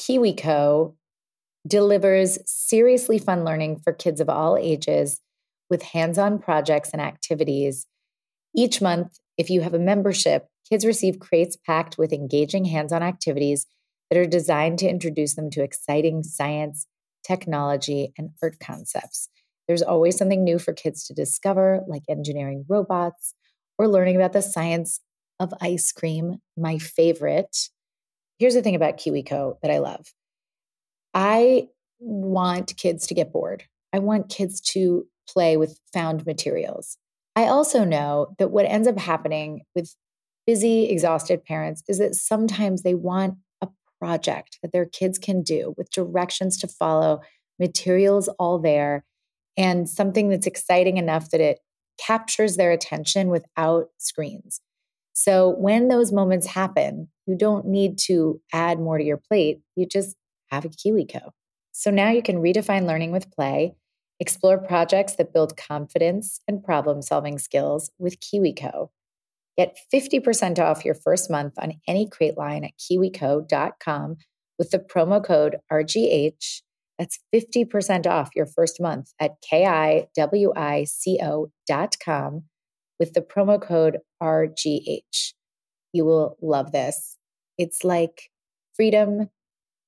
KiwiCo 0.00 0.94
delivers 1.66 2.38
seriously 2.46 3.18
fun 3.18 3.44
learning 3.44 3.80
for 3.80 3.92
kids 3.92 4.20
of 4.20 4.28
all 4.28 4.56
ages 4.56 5.20
with 5.68 5.82
hands 5.82 6.18
on 6.18 6.38
projects 6.38 6.90
and 6.92 7.02
activities. 7.02 7.86
Each 8.56 8.80
month, 8.80 9.18
if 9.36 9.50
you 9.50 9.60
have 9.60 9.74
a 9.74 9.78
membership, 9.78 10.46
kids 10.68 10.86
receive 10.86 11.18
crates 11.18 11.56
packed 11.56 11.98
with 11.98 12.12
engaging 12.12 12.64
hands 12.64 12.92
on 12.92 13.02
activities 13.02 13.66
that 14.10 14.18
are 14.18 14.26
designed 14.26 14.78
to 14.78 14.88
introduce 14.88 15.34
them 15.34 15.50
to 15.50 15.62
exciting 15.62 16.22
science, 16.22 16.86
technology, 17.26 18.12
and 18.16 18.30
art 18.42 18.56
concepts. 18.60 19.28
There's 19.66 19.82
always 19.82 20.16
something 20.16 20.42
new 20.42 20.58
for 20.58 20.72
kids 20.72 21.04
to 21.06 21.14
discover, 21.14 21.82
like 21.86 22.04
engineering 22.08 22.64
robots 22.68 23.34
or 23.78 23.88
learning 23.88 24.16
about 24.16 24.32
the 24.32 24.42
science 24.42 25.00
of 25.40 25.54
ice 25.60 25.92
cream, 25.92 26.38
my 26.56 26.78
favorite. 26.78 27.68
Here's 28.38 28.54
the 28.54 28.62
thing 28.62 28.74
about 28.74 28.98
KiwiCo 28.98 29.56
that 29.62 29.70
I 29.70 29.78
love 29.78 30.06
I 31.14 31.68
want 32.00 32.76
kids 32.76 33.06
to 33.06 33.14
get 33.14 33.32
bored. 33.32 33.64
I 33.92 33.98
want 34.00 34.28
kids 34.28 34.60
to 34.72 35.06
play 35.28 35.56
with 35.56 35.78
found 35.92 36.26
materials. 36.26 36.98
I 37.36 37.46
also 37.46 37.84
know 37.84 38.34
that 38.38 38.50
what 38.50 38.66
ends 38.66 38.88
up 38.88 38.98
happening 38.98 39.62
with 39.74 39.94
busy, 40.46 40.90
exhausted 40.90 41.44
parents 41.44 41.82
is 41.88 41.98
that 41.98 42.14
sometimes 42.14 42.82
they 42.82 42.94
want 42.94 43.34
a 43.60 43.68
project 44.00 44.58
that 44.62 44.72
their 44.72 44.86
kids 44.86 45.18
can 45.18 45.42
do 45.42 45.74
with 45.76 45.90
directions 45.90 46.56
to 46.58 46.68
follow, 46.68 47.20
materials 47.58 48.28
all 48.38 48.58
there, 48.58 49.04
and 49.56 49.88
something 49.88 50.28
that's 50.28 50.46
exciting 50.46 50.96
enough 50.96 51.30
that 51.30 51.40
it 51.40 51.58
captures 51.98 52.56
their 52.56 52.70
attention 52.70 53.28
without 53.28 53.88
screens. 53.98 54.60
So 55.12 55.50
when 55.58 55.88
those 55.88 56.12
moments 56.12 56.46
happen, 56.46 57.08
you 57.26 57.36
don't 57.36 57.66
need 57.66 57.98
to 58.06 58.40
add 58.52 58.78
more 58.78 58.98
to 58.98 59.04
your 59.04 59.16
plate. 59.16 59.60
You 59.76 59.86
just 59.86 60.16
have 60.50 60.64
a 60.64 60.68
KiwiCo. 60.68 61.30
So 61.72 61.90
now 61.90 62.10
you 62.10 62.22
can 62.22 62.36
redefine 62.36 62.86
learning 62.86 63.12
with 63.12 63.30
play 63.30 63.74
Explore 64.20 64.58
projects 64.58 65.14
that 65.14 65.32
build 65.32 65.56
confidence 65.56 66.40
and 66.48 66.62
problem 66.62 67.02
solving 67.02 67.38
skills 67.38 67.92
with 67.98 68.18
KiwiCo. 68.18 68.88
Get 69.56 69.78
50% 69.92 70.58
off 70.58 70.84
your 70.84 70.94
first 70.94 71.30
month 71.30 71.54
on 71.58 71.74
any 71.86 72.08
crate 72.08 72.36
line 72.36 72.64
at 72.64 72.72
kiwico.com 72.78 74.16
with 74.58 74.70
the 74.70 74.78
promo 74.78 75.24
code 75.24 75.58
RGH. 75.70 76.62
That's 76.98 77.20
50% 77.32 78.06
off 78.06 78.30
your 78.34 78.46
first 78.46 78.80
month 78.80 79.12
at 79.20 79.36
kiwico.com 79.42 80.12
with 82.98 83.12
the 83.12 83.20
promo 83.20 83.62
code 83.62 83.98
RGH. 84.20 85.34
You 85.92 86.04
will 86.04 86.36
love 86.42 86.72
this. 86.72 87.16
It's 87.56 87.84
like 87.84 88.30
freedom, 88.74 89.30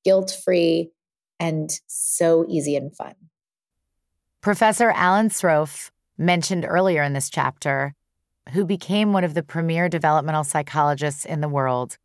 guilt 0.05 0.37
free, 0.45 0.93
and 1.39 1.71
so 1.87 2.45
easy 2.49 2.77
and 2.77 2.95
fun. 2.95 3.15
Professor 4.41 4.91
Alan 4.91 5.29
Sroufe, 5.29 5.91
mentioned 6.17 6.65
earlier 6.69 7.03
in 7.03 7.15
this 7.15 7.31
chapter, 7.31 7.95
who 8.53 8.65
became 8.65 9.13
one 9.13 9.25
of 9.25 9.35
the 9.35 9.43
premier 9.43 9.89
developmental 9.89 10.45
psychologists 10.45 11.25
in 11.25 11.41
the 11.41 11.49
world, 11.49 11.99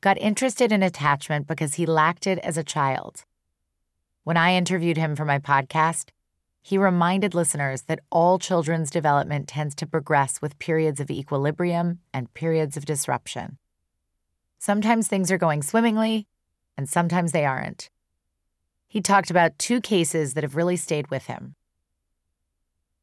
got 0.00 0.18
interested 0.18 0.72
in 0.72 0.82
attachment 0.82 1.46
because 1.46 1.74
he 1.74 1.86
lacked 1.86 2.26
it 2.26 2.38
as 2.40 2.56
a 2.56 2.64
child. 2.64 3.24
When 4.24 4.36
I 4.36 4.54
interviewed 4.54 4.96
him 4.96 5.16
for 5.16 5.24
my 5.24 5.40
podcast, 5.40 6.10
he 6.62 6.78
reminded 6.78 7.34
listeners 7.34 7.82
that 7.82 8.00
all 8.10 8.38
children's 8.38 8.88
development 8.88 9.48
tends 9.48 9.74
to 9.76 9.86
progress 9.86 10.40
with 10.40 10.60
periods 10.60 11.00
of 11.00 11.10
equilibrium 11.10 11.98
and 12.14 12.32
periods 12.32 12.76
of 12.76 12.84
disruption. 12.84 13.58
Sometimes 14.58 15.08
things 15.08 15.32
are 15.32 15.38
going 15.38 15.60
swimmingly, 15.60 16.28
and 16.76 16.88
sometimes 16.88 17.32
they 17.32 17.44
aren't. 17.44 17.90
He 18.86 19.00
talked 19.00 19.28
about 19.28 19.58
two 19.58 19.80
cases 19.80 20.34
that 20.34 20.44
have 20.44 20.54
really 20.54 20.76
stayed 20.76 21.10
with 21.10 21.26
him. 21.26 21.56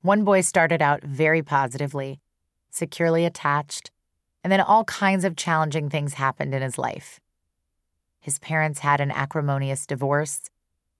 One 0.01 0.23
boy 0.23 0.39
started 0.39 0.81
out 0.81 1.03
very 1.03 1.43
positively, 1.43 2.21
securely 2.69 3.25
attached, 3.25 3.91
and 4.41 4.53
then 4.53 4.61
all 4.61 4.85
kinds 4.85 5.25
of 5.25 5.35
challenging 5.35 5.89
things 5.89 6.13
happened 6.13 6.55
in 6.55 6.61
his 6.61 6.77
life. 6.77 7.19
His 8.21 8.39
parents 8.39 8.79
had 8.79 9.01
an 9.01 9.11
acrimonious 9.11 9.85
divorce, 9.85 10.49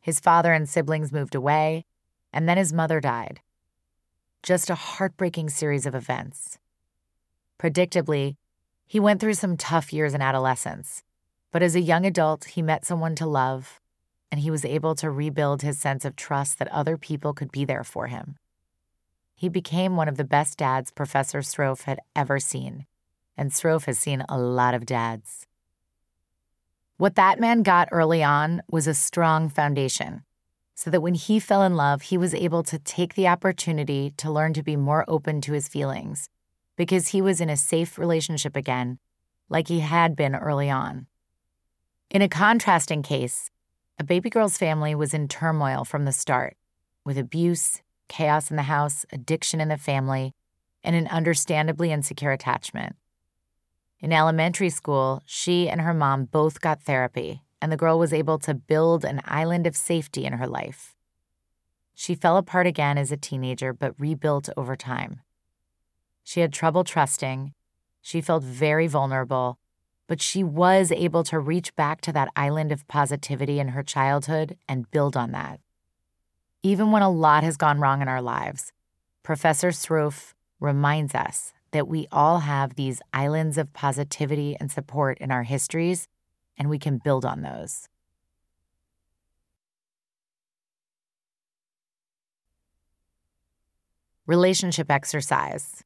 his 0.10 0.20
father 0.20 0.54
and 0.54 0.68
siblings 0.68 1.12
moved 1.12 1.36
away, 1.36 1.86
and 2.34 2.50
then 2.50 2.58
his 2.58 2.74
mother 2.74 3.00
died. 3.00 3.42
Just 4.42 4.72
a 4.72 4.76
heartbreaking 4.76 5.52
series 5.52 5.86
of 5.86 5.94
events. 5.94 6.58
Predictably, 7.60 8.36
he 8.88 9.00
went 9.00 9.22
through 9.22 9.36
some 9.36 9.56
tough 9.56 9.94
years 9.94 10.16
in 10.16 10.22
adolescence, 10.24 11.04
but 11.52 11.62
as 11.62 11.76
a 11.76 11.80
young 11.80 12.08
adult, 12.08 12.46
he 12.46 12.64
met 12.64 12.86
someone 12.86 13.14
to 13.18 13.28
love, 13.28 13.80
and 14.32 14.42
he 14.42 14.50
was 14.50 14.66
able 14.66 14.96
to 14.96 15.12
rebuild 15.12 15.62
his 15.62 15.78
sense 15.78 16.04
of 16.06 16.16
trust 16.16 16.58
that 16.58 16.72
other 16.72 16.98
people 16.98 17.36
could 17.36 17.52
be 17.52 17.64
there 17.64 17.84
for 17.84 18.08
him. 18.08 18.36
He 19.36 19.48
became 19.48 19.96
one 19.96 20.08
of 20.08 20.18
the 20.18 20.24
best 20.24 20.58
dads 20.58 20.90
Professor 20.90 21.42
Sroufe 21.42 21.84
had 21.84 22.00
ever 22.16 22.40
seen, 22.40 22.88
and 23.38 23.52
Sroufe 23.52 23.86
has 23.86 24.00
seen 24.00 24.26
a 24.28 24.40
lot 24.40 24.74
of 24.74 24.88
dads. 24.88 25.46
What 27.00 27.16
that 27.16 27.40
man 27.40 27.64
got 27.64 27.88
early 27.94 28.22
on 28.24 28.62
was 28.70 28.86
a 28.86 28.94
strong 28.94 29.48
foundation, 29.48 30.24
so 30.76 30.90
that 30.90 31.00
when 31.00 31.14
he 31.14 31.40
fell 31.40 31.64
in 31.64 31.78
love, 31.78 32.02
he 32.02 32.18
was 32.18 32.34
able 32.34 32.62
to 32.64 32.78
take 32.78 33.14
the 33.14 33.26
opportunity 33.26 34.12
to 34.18 34.30
learn 34.30 34.52
to 34.56 34.64
be 34.64 34.76
more 34.76 35.06
open 35.08 35.40
to 35.44 35.54
his 35.54 35.70
feelings 35.70 36.28
because 36.76 37.08
he 37.08 37.22
was 37.22 37.40
in 37.40 37.50
a 37.50 37.56
safe 37.56 37.98
relationship 37.98 38.58
again, 38.58 39.00
like 39.48 39.70
he 39.70 39.80
had 39.80 40.14
been 40.14 40.36
early 40.36 40.70
on. 40.70 41.08
In 42.10 42.22
a 42.22 42.28
contrasting 42.28 43.02
case, 43.02 43.50
a 43.98 44.04
baby 44.04 44.30
girl's 44.30 44.58
family 44.58 44.94
was 44.94 45.14
in 45.14 45.30
turmoil 45.30 45.86
from 45.86 46.04
the 46.04 46.12
start, 46.12 46.58
with 47.06 47.18
abuse, 47.18 47.82
chaos 48.10 48.52
in 48.52 48.58
the 48.58 48.64
house, 48.64 49.06
addiction 49.14 49.62
in 49.62 49.70
the 49.70 49.78
family, 49.78 50.34
and 50.84 50.98
an 50.98 51.08
understandably 51.08 51.94
insecure 51.94 52.34
attachment. 52.34 52.98
In 54.02 54.14
elementary 54.14 54.70
school, 54.70 55.22
she 55.26 55.68
and 55.68 55.82
her 55.82 55.94
mom 55.94 56.26
both 56.26 56.62
got 56.62 56.82
therapy, 56.82 57.44
and 57.62 57.72
the 57.72 57.78
girl 57.78 58.00
was 58.00 58.14
able 58.14 58.40
to 58.40 58.54
build 58.54 59.04
an 59.04 59.22
island 59.26 59.68
of 59.68 59.76
safety 59.76 60.26
in 60.26 60.34
her 60.34 60.48
life. 60.48 60.96
She 61.94 62.16
fell 62.16 62.38
apart 62.38 62.66
again 62.66 62.98
as 62.98 63.12
a 63.12 63.18
teenager, 63.18 63.74
but 63.74 64.00
rebuilt 64.00 64.50
over 64.56 64.78
time. 64.78 65.20
She 66.24 66.40
had 66.40 66.54
trouble 66.54 66.86
trusting. 66.86 67.54
She 68.02 68.22
felt 68.22 68.44
very 68.44 68.88
vulnerable, 68.88 69.60
but 70.08 70.22
she 70.22 70.44
was 70.46 70.94
able 70.94 71.24
to 71.26 71.38
reach 71.38 71.76
back 71.76 72.00
to 72.02 72.14
that 72.14 72.32
island 72.38 72.72
of 72.72 72.88
positivity 72.88 73.60
in 73.60 73.70
her 73.70 73.84
childhood 73.84 74.58
and 74.68 74.90
build 74.92 75.18
on 75.18 75.32
that. 75.34 75.60
Even 76.64 76.92
when 76.92 77.02
a 77.02 77.10
lot 77.10 77.44
has 77.44 77.58
gone 77.58 77.82
wrong 77.82 78.02
in 78.02 78.08
our 78.08 78.22
lives, 78.22 78.72
Professor 79.24 79.70
Sroufe 79.70 80.34
reminds 80.62 81.14
us 81.14 81.52
that 81.72 81.88
we 81.88 82.08
all 82.12 82.40
have 82.40 82.76
these 82.76 83.02
islands 83.14 83.58
of 83.58 83.74
positivity 83.74 84.56
and 84.60 84.72
support 84.72 85.18
in 85.20 85.32
our 85.32 85.44
histories, 85.44 86.08
and 86.58 86.70
we 86.70 86.80
can 86.80 87.00
build 87.04 87.26
on 87.26 87.42
those. 87.42 87.88
Relationship 94.26 94.92
exercise 94.92 95.84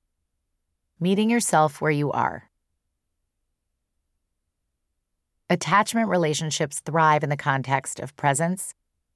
Meeting 0.99 1.29
yourself 1.29 1.81
where 1.81 1.91
you 1.91 2.11
are. 2.11 2.49
Attachment 5.49 6.09
relationships 6.09 6.79
thrive 6.79 7.23
in 7.23 7.29
the 7.29 7.37
context 7.37 7.99
of 7.99 8.15
presence 8.15 8.73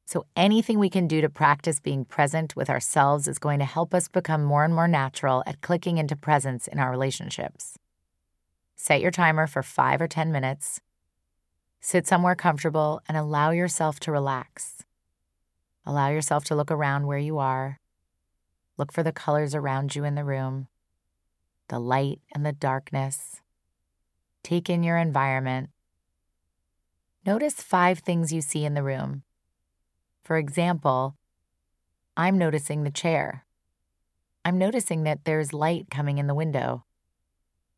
so, 0.09 0.25
anything 0.37 0.79
we 0.79 0.89
can 0.89 1.05
do 1.05 1.19
to 1.19 1.27
practice 1.27 1.81
being 1.81 2.05
present 2.05 2.55
with 2.55 2.69
ourselves 2.69 3.27
is 3.27 3.39
going 3.39 3.59
to 3.59 3.65
help 3.65 3.93
us 3.93 4.07
become 4.07 4.41
more 4.41 4.63
and 4.63 4.73
more 4.73 4.87
natural 4.87 5.43
at 5.45 5.59
clicking 5.59 5.97
into 5.97 6.15
presence 6.15 6.65
in 6.65 6.79
our 6.79 6.89
relationships. 6.89 7.77
Set 8.77 9.01
your 9.01 9.11
timer 9.11 9.47
for 9.47 9.61
five 9.61 10.01
or 10.01 10.07
10 10.07 10.31
minutes. 10.31 10.79
Sit 11.81 12.07
somewhere 12.07 12.35
comfortable 12.35 13.01
and 13.09 13.17
allow 13.17 13.51
yourself 13.51 13.99
to 13.99 14.13
relax. 14.13 14.85
Allow 15.85 16.07
yourself 16.07 16.45
to 16.45 16.55
look 16.55 16.71
around 16.71 17.05
where 17.05 17.17
you 17.17 17.37
are. 17.37 17.81
Look 18.77 18.93
for 18.93 19.03
the 19.03 19.11
colors 19.11 19.53
around 19.53 19.93
you 19.93 20.05
in 20.05 20.15
the 20.15 20.23
room, 20.23 20.69
the 21.67 21.79
light 21.79 22.21
and 22.33 22.45
the 22.45 22.53
darkness. 22.53 23.41
Take 24.41 24.69
in 24.69 24.83
your 24.83 24.95
environment. 24.95 25.69
Notice 27.25 27.55
five 27.55 27.99
things 27.99 28.31
you 28.31 28.39
see 28.39 28.63
in 28.63 28.73
the 28.73 28.83
room. 28.83 29.23
For 30.27 30.35
example, 30.35 31.15
I'm 32.17 32.37
noticing 32.37 32.83
the 32.83 32.91
chair. 32.91 33.45
I'm 34.43 34.57
noticing 34.57 35.03
that 35.03 35.23
there's 35.23 35.53
light 35.53 35.85
coming 35.89 36.17
in 36.17 36.27
the 36.27 36.35
window. 36.35 36.83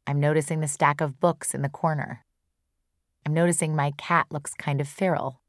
I'm 0.07 0.19
noticing 0.19 0.59
the 0.59 0.67
stack 0.67 0.99
of 0.99 1.19
books 1.19 1.53
in 1.53 1.61
the 1.61 1.69
corner. 1.69 2.25
I'm 3.23 3.35
noticing 3.35 3.75
my 3.75 3.91
cat 3.99 4.25
looks 4.31 4.55
kind 4.55 4.81
of 4.81 4.87
feral. 4.87 5.41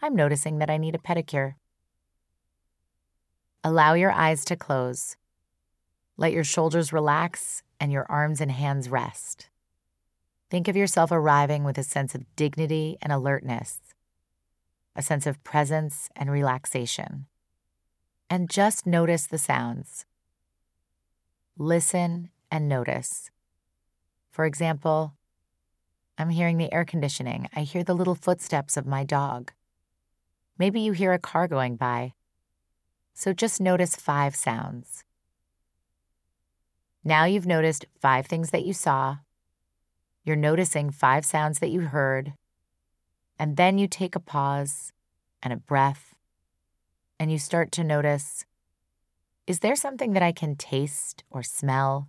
I'm 0.00 0.14
noticing 0.14 0.58
that 0.58 0.70
I 0.70 0.76
need 0.76 0.94
a 0.94 0.98
pedicure. 0.98 1.54
Allow 3.64 3.94
your 3.94 4.12
eyes 4.12 4.44
to 4.44 4.54
close. 4.54 5.16
Let 6.16 6.30
your 6.30 6.44
shoulders 6.44 6.92
relax 6.92 7.64
and 7.80 7.90
your 7.90 8.06
arms 8.08 8.40
and 8.40 8.52
hands 8.52 8.88
rest. 8.88 9.48
Think 10.50 10.68
of 10.68 10.76
yourself 10.76 11.10
arriving 11.10 11.64
with 11.64 11.78
a 11.78 11.82
sense 11.82 12.14
of 12.14 12.36
dignity 12.36 12.96
and 13.02 13.12
alertness, 13.12 13.80
a 14.96 15.02
sense 15.02 15.26
of 15.26 15.44
presence 15.44 16.08
and 16.16 16.30
relaxation. 16.30 17.26
And 18.28 18.50
just 18.50 18.86
notice 18.86 19.26
the 19.26 19.38
sounds. 19.38 20.06
Listen 21.58 22.30
and 22.50 22.68
notice. 22.68 23.30
For 24.30 24.44
example, 24.46 25.14
I'm 26.18 26.30
hearing 26.30 26.56
the 26.56 26.72
air 26.72 26.84
conditioning. 26.84 27.48
I 27.54 27.60
hear 27.60 27.84
the 27.84 27.94
little 27.94 28.14
footsteps 28.14 28.76
of 28.76 28.86
my 28.86 29.04
dog. 29.04 29.52
Maybe 30.58 30.80
you 30.80 30.92
hear 30.92 31.12
a 31.12 31.18
car 31.18 31.46
going 31.46 31.76
by. 31.76 32.14
So 33.14 33.32
just 33.32 33.60
notice 33.60 33.94
five 33.96 34.34
sounds. 34.34 35.04
Now 37.04 37.24
you've 37.24 37.46
noticed 37.46 37.86
five 38.00 38.26
things 38.26 38.50
that 38.50 38.64
you 38.64 38.72
saw. 38.72 39.18
You're 40.24 40.36
noticing 40.36 40.90
five 40.90 41.24
sounds 41.24 41.60
that 41.60 41.70
you 41.70 41.82
heard. 41.82 42.32
And 43.38 43.56
then 43.56 43.78
you 43.78 43.86
take 43.86 44.16
a 44.16 44.20
pause 44.20 44.92
and 45.42 45.52
a 45.52 45.56
breath, 45.56 46.14
and 47.18 47.30
you 47.30 47.38
start 47.38 47.72
to 47.72 47.84
notice 47.84 48.44
is 49.46 49.60
there 49.60 49.76
something 49.76 50.12
that 50.14 50.24
I 50.24 50.32
can 50.32 50.56
taste 50.56 51.22
or 51.30 51.44
smell 51.44 52.08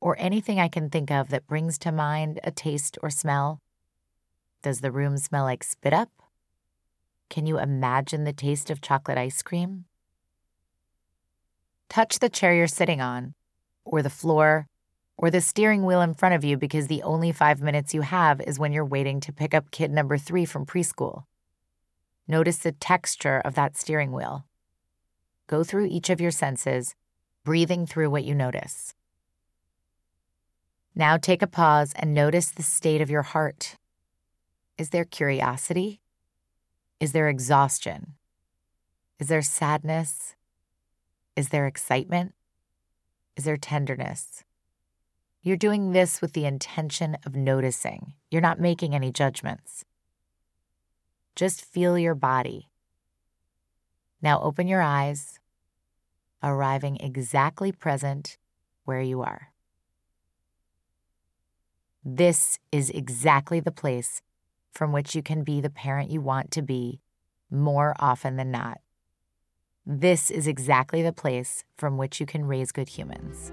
or 0.00 0.14
anything 0.20 0.60
I 0.60 0.68
can 0.68 0.88
think 0.88 1.10
of 1.10 1.30
that 1.30 1.48
brings 1.48 1.78
to 1.78 1.90
mind 1.90 2.38
a 2.44 2.52
taste 2.52 2.96
or 3.02 3.10
smell? 3.10 3.60
Does 4.62 4.80
the 4.80 4.92
room 4.92 5.18
smell 5.18 5.44
like 5.44 5.64
spit 5.64 5.92
up? 5.92 6.10
Can 7.28 7.44
you 7.44 7.58
imagine 7.58 8.22
the 8.22 8.32
taste 8.32 8.70
of 8.70 8.80
chocolate 8.80 9.18
ice 9.18 9.42
cream? 9.42 9.86
Touch 11.88 12.20
the 12.20 12.28
chair 12.28 12.54
you're 12.54 12.68
sitting 12.68 13.00
on, 13.00 13.34
or 13.84 14.00
the 14.00 14.10
floor, 14.10 14.68
or 15.18 15.30
the 15.30 15.40
steering 15.40 15.84
wheel 15.84 16.02
in 16.02 16.14
front 16.14 16.34
of 16.34 16.44
you 16.44 16.56
because 16.56 16.86
the 16.86 17.02
only 17.02 17.32
five 17.32 17.60
minutes 17.60 17.94
you 17.94 18.02
have 18.02 18.40
is 18.42 18.58
when 18.58 18.72
you're 18.72 18.84
waiting 18.84 19.20
to 19.20 19.32
pick 19.32 19.54
up 19.54 19.70
kid 19.70 19.90
number 19.90 20.18
three 20.18 20.44
from 20.44 20.66
preschool. 20.66 21.24
Notice 22.28 22.58
the 22.58 22.72
texture 22.72 23.40
of 23.44 23.54
that 23.54 23.76
steering 23.76 24.12
wheel. 24.12 24.44
Go 25.46 25.62
through 25.62 25.86
each 25.86 26.10
of 26.10 26.20
your 26.20 26.30
senses, 26.30 26.94
breathing 27.44 27.86
through 27.86 28.10
what 28.10 28.24
you 28.24 28.34
notice. 28.34 28.94
Now 30.94 31.16
take 31.16 31.42
a 31.42 31.46
pause 31.46 31.92
and 31.96 32.12
notice 32.12 32.50
the 32.50 32.62
state 32.62 33.00
of 33.00 33.10
your 33.10 33.22
heart. 33.22 33.76
Is 34.76 34.90
there 34.90 35.04
curiosity? 35.04 36.00
Is 37.00 37.12
there 37.12 37.28
exhaustion? 37.28 38.14
Is 39.18 39.28
there 39.28 39.42
sadness? 39.42 40.34
Is 41.36 41.50
there 41.50 41.66
excitement? 41.66 42.34
Is 43.36 43.44
there 43.44 43.56
tenderness? 43.56 44.42
You're 45.46 45.56
doing 45.56 45.92
this 45.92 46.20
with 46.20 46.32
the 46.32 46.44
intention 46.44 47.16
of 47.24 47.36
noticing. 47.36 48.14
You're 48.32 48.42
not 48.42 48.58
making 48.58 48.96
any 48.96 49.12
judgments. 49.12 49.84
Just 51.36 51.64
feel 51.64 51.96
your 51.96 52.16
body. 52.16 52.68
Now 54.20 54.40
open 54.40 54.66
your 54.66 54.82
eyes, 54.82 55.38
arriving 56.42 56.96
exactly 56.96 57.70
present 57.70 58.38
where 58.86 59.00
you 59.00 59.22
are. 59.22 59.52
This 62.04 62.58
is 62.72 62.90
exactly 62.90 63.60
the 63.60 63.70
place 63.70 64.22
from 64.72 64.90
which 64.90 65.14
you 65.14 65.22
can 65.22 65.44
be 65.44 65.60
the 65.60 65.70
parent 65.70 66.10
you 66.10 66.20
want 66.20 66.50
to 66.50 66.62
be 66.62 66.98
more 67.52 67.94
often 68.00 68.34
than 68.34 68.50
not. 68.50 68.80
This 69.86 70.28
is 70.28 70.48
exactly 70.48 71.04
the 71.04 71.12
place 71.12 71.62
from 71.76 71.98
which 71.98 72.18
you 72.18 72.26
can 72.26 72.46
raise 72.46 72.72
good 72.72 72.88
humans. 72.88 73.52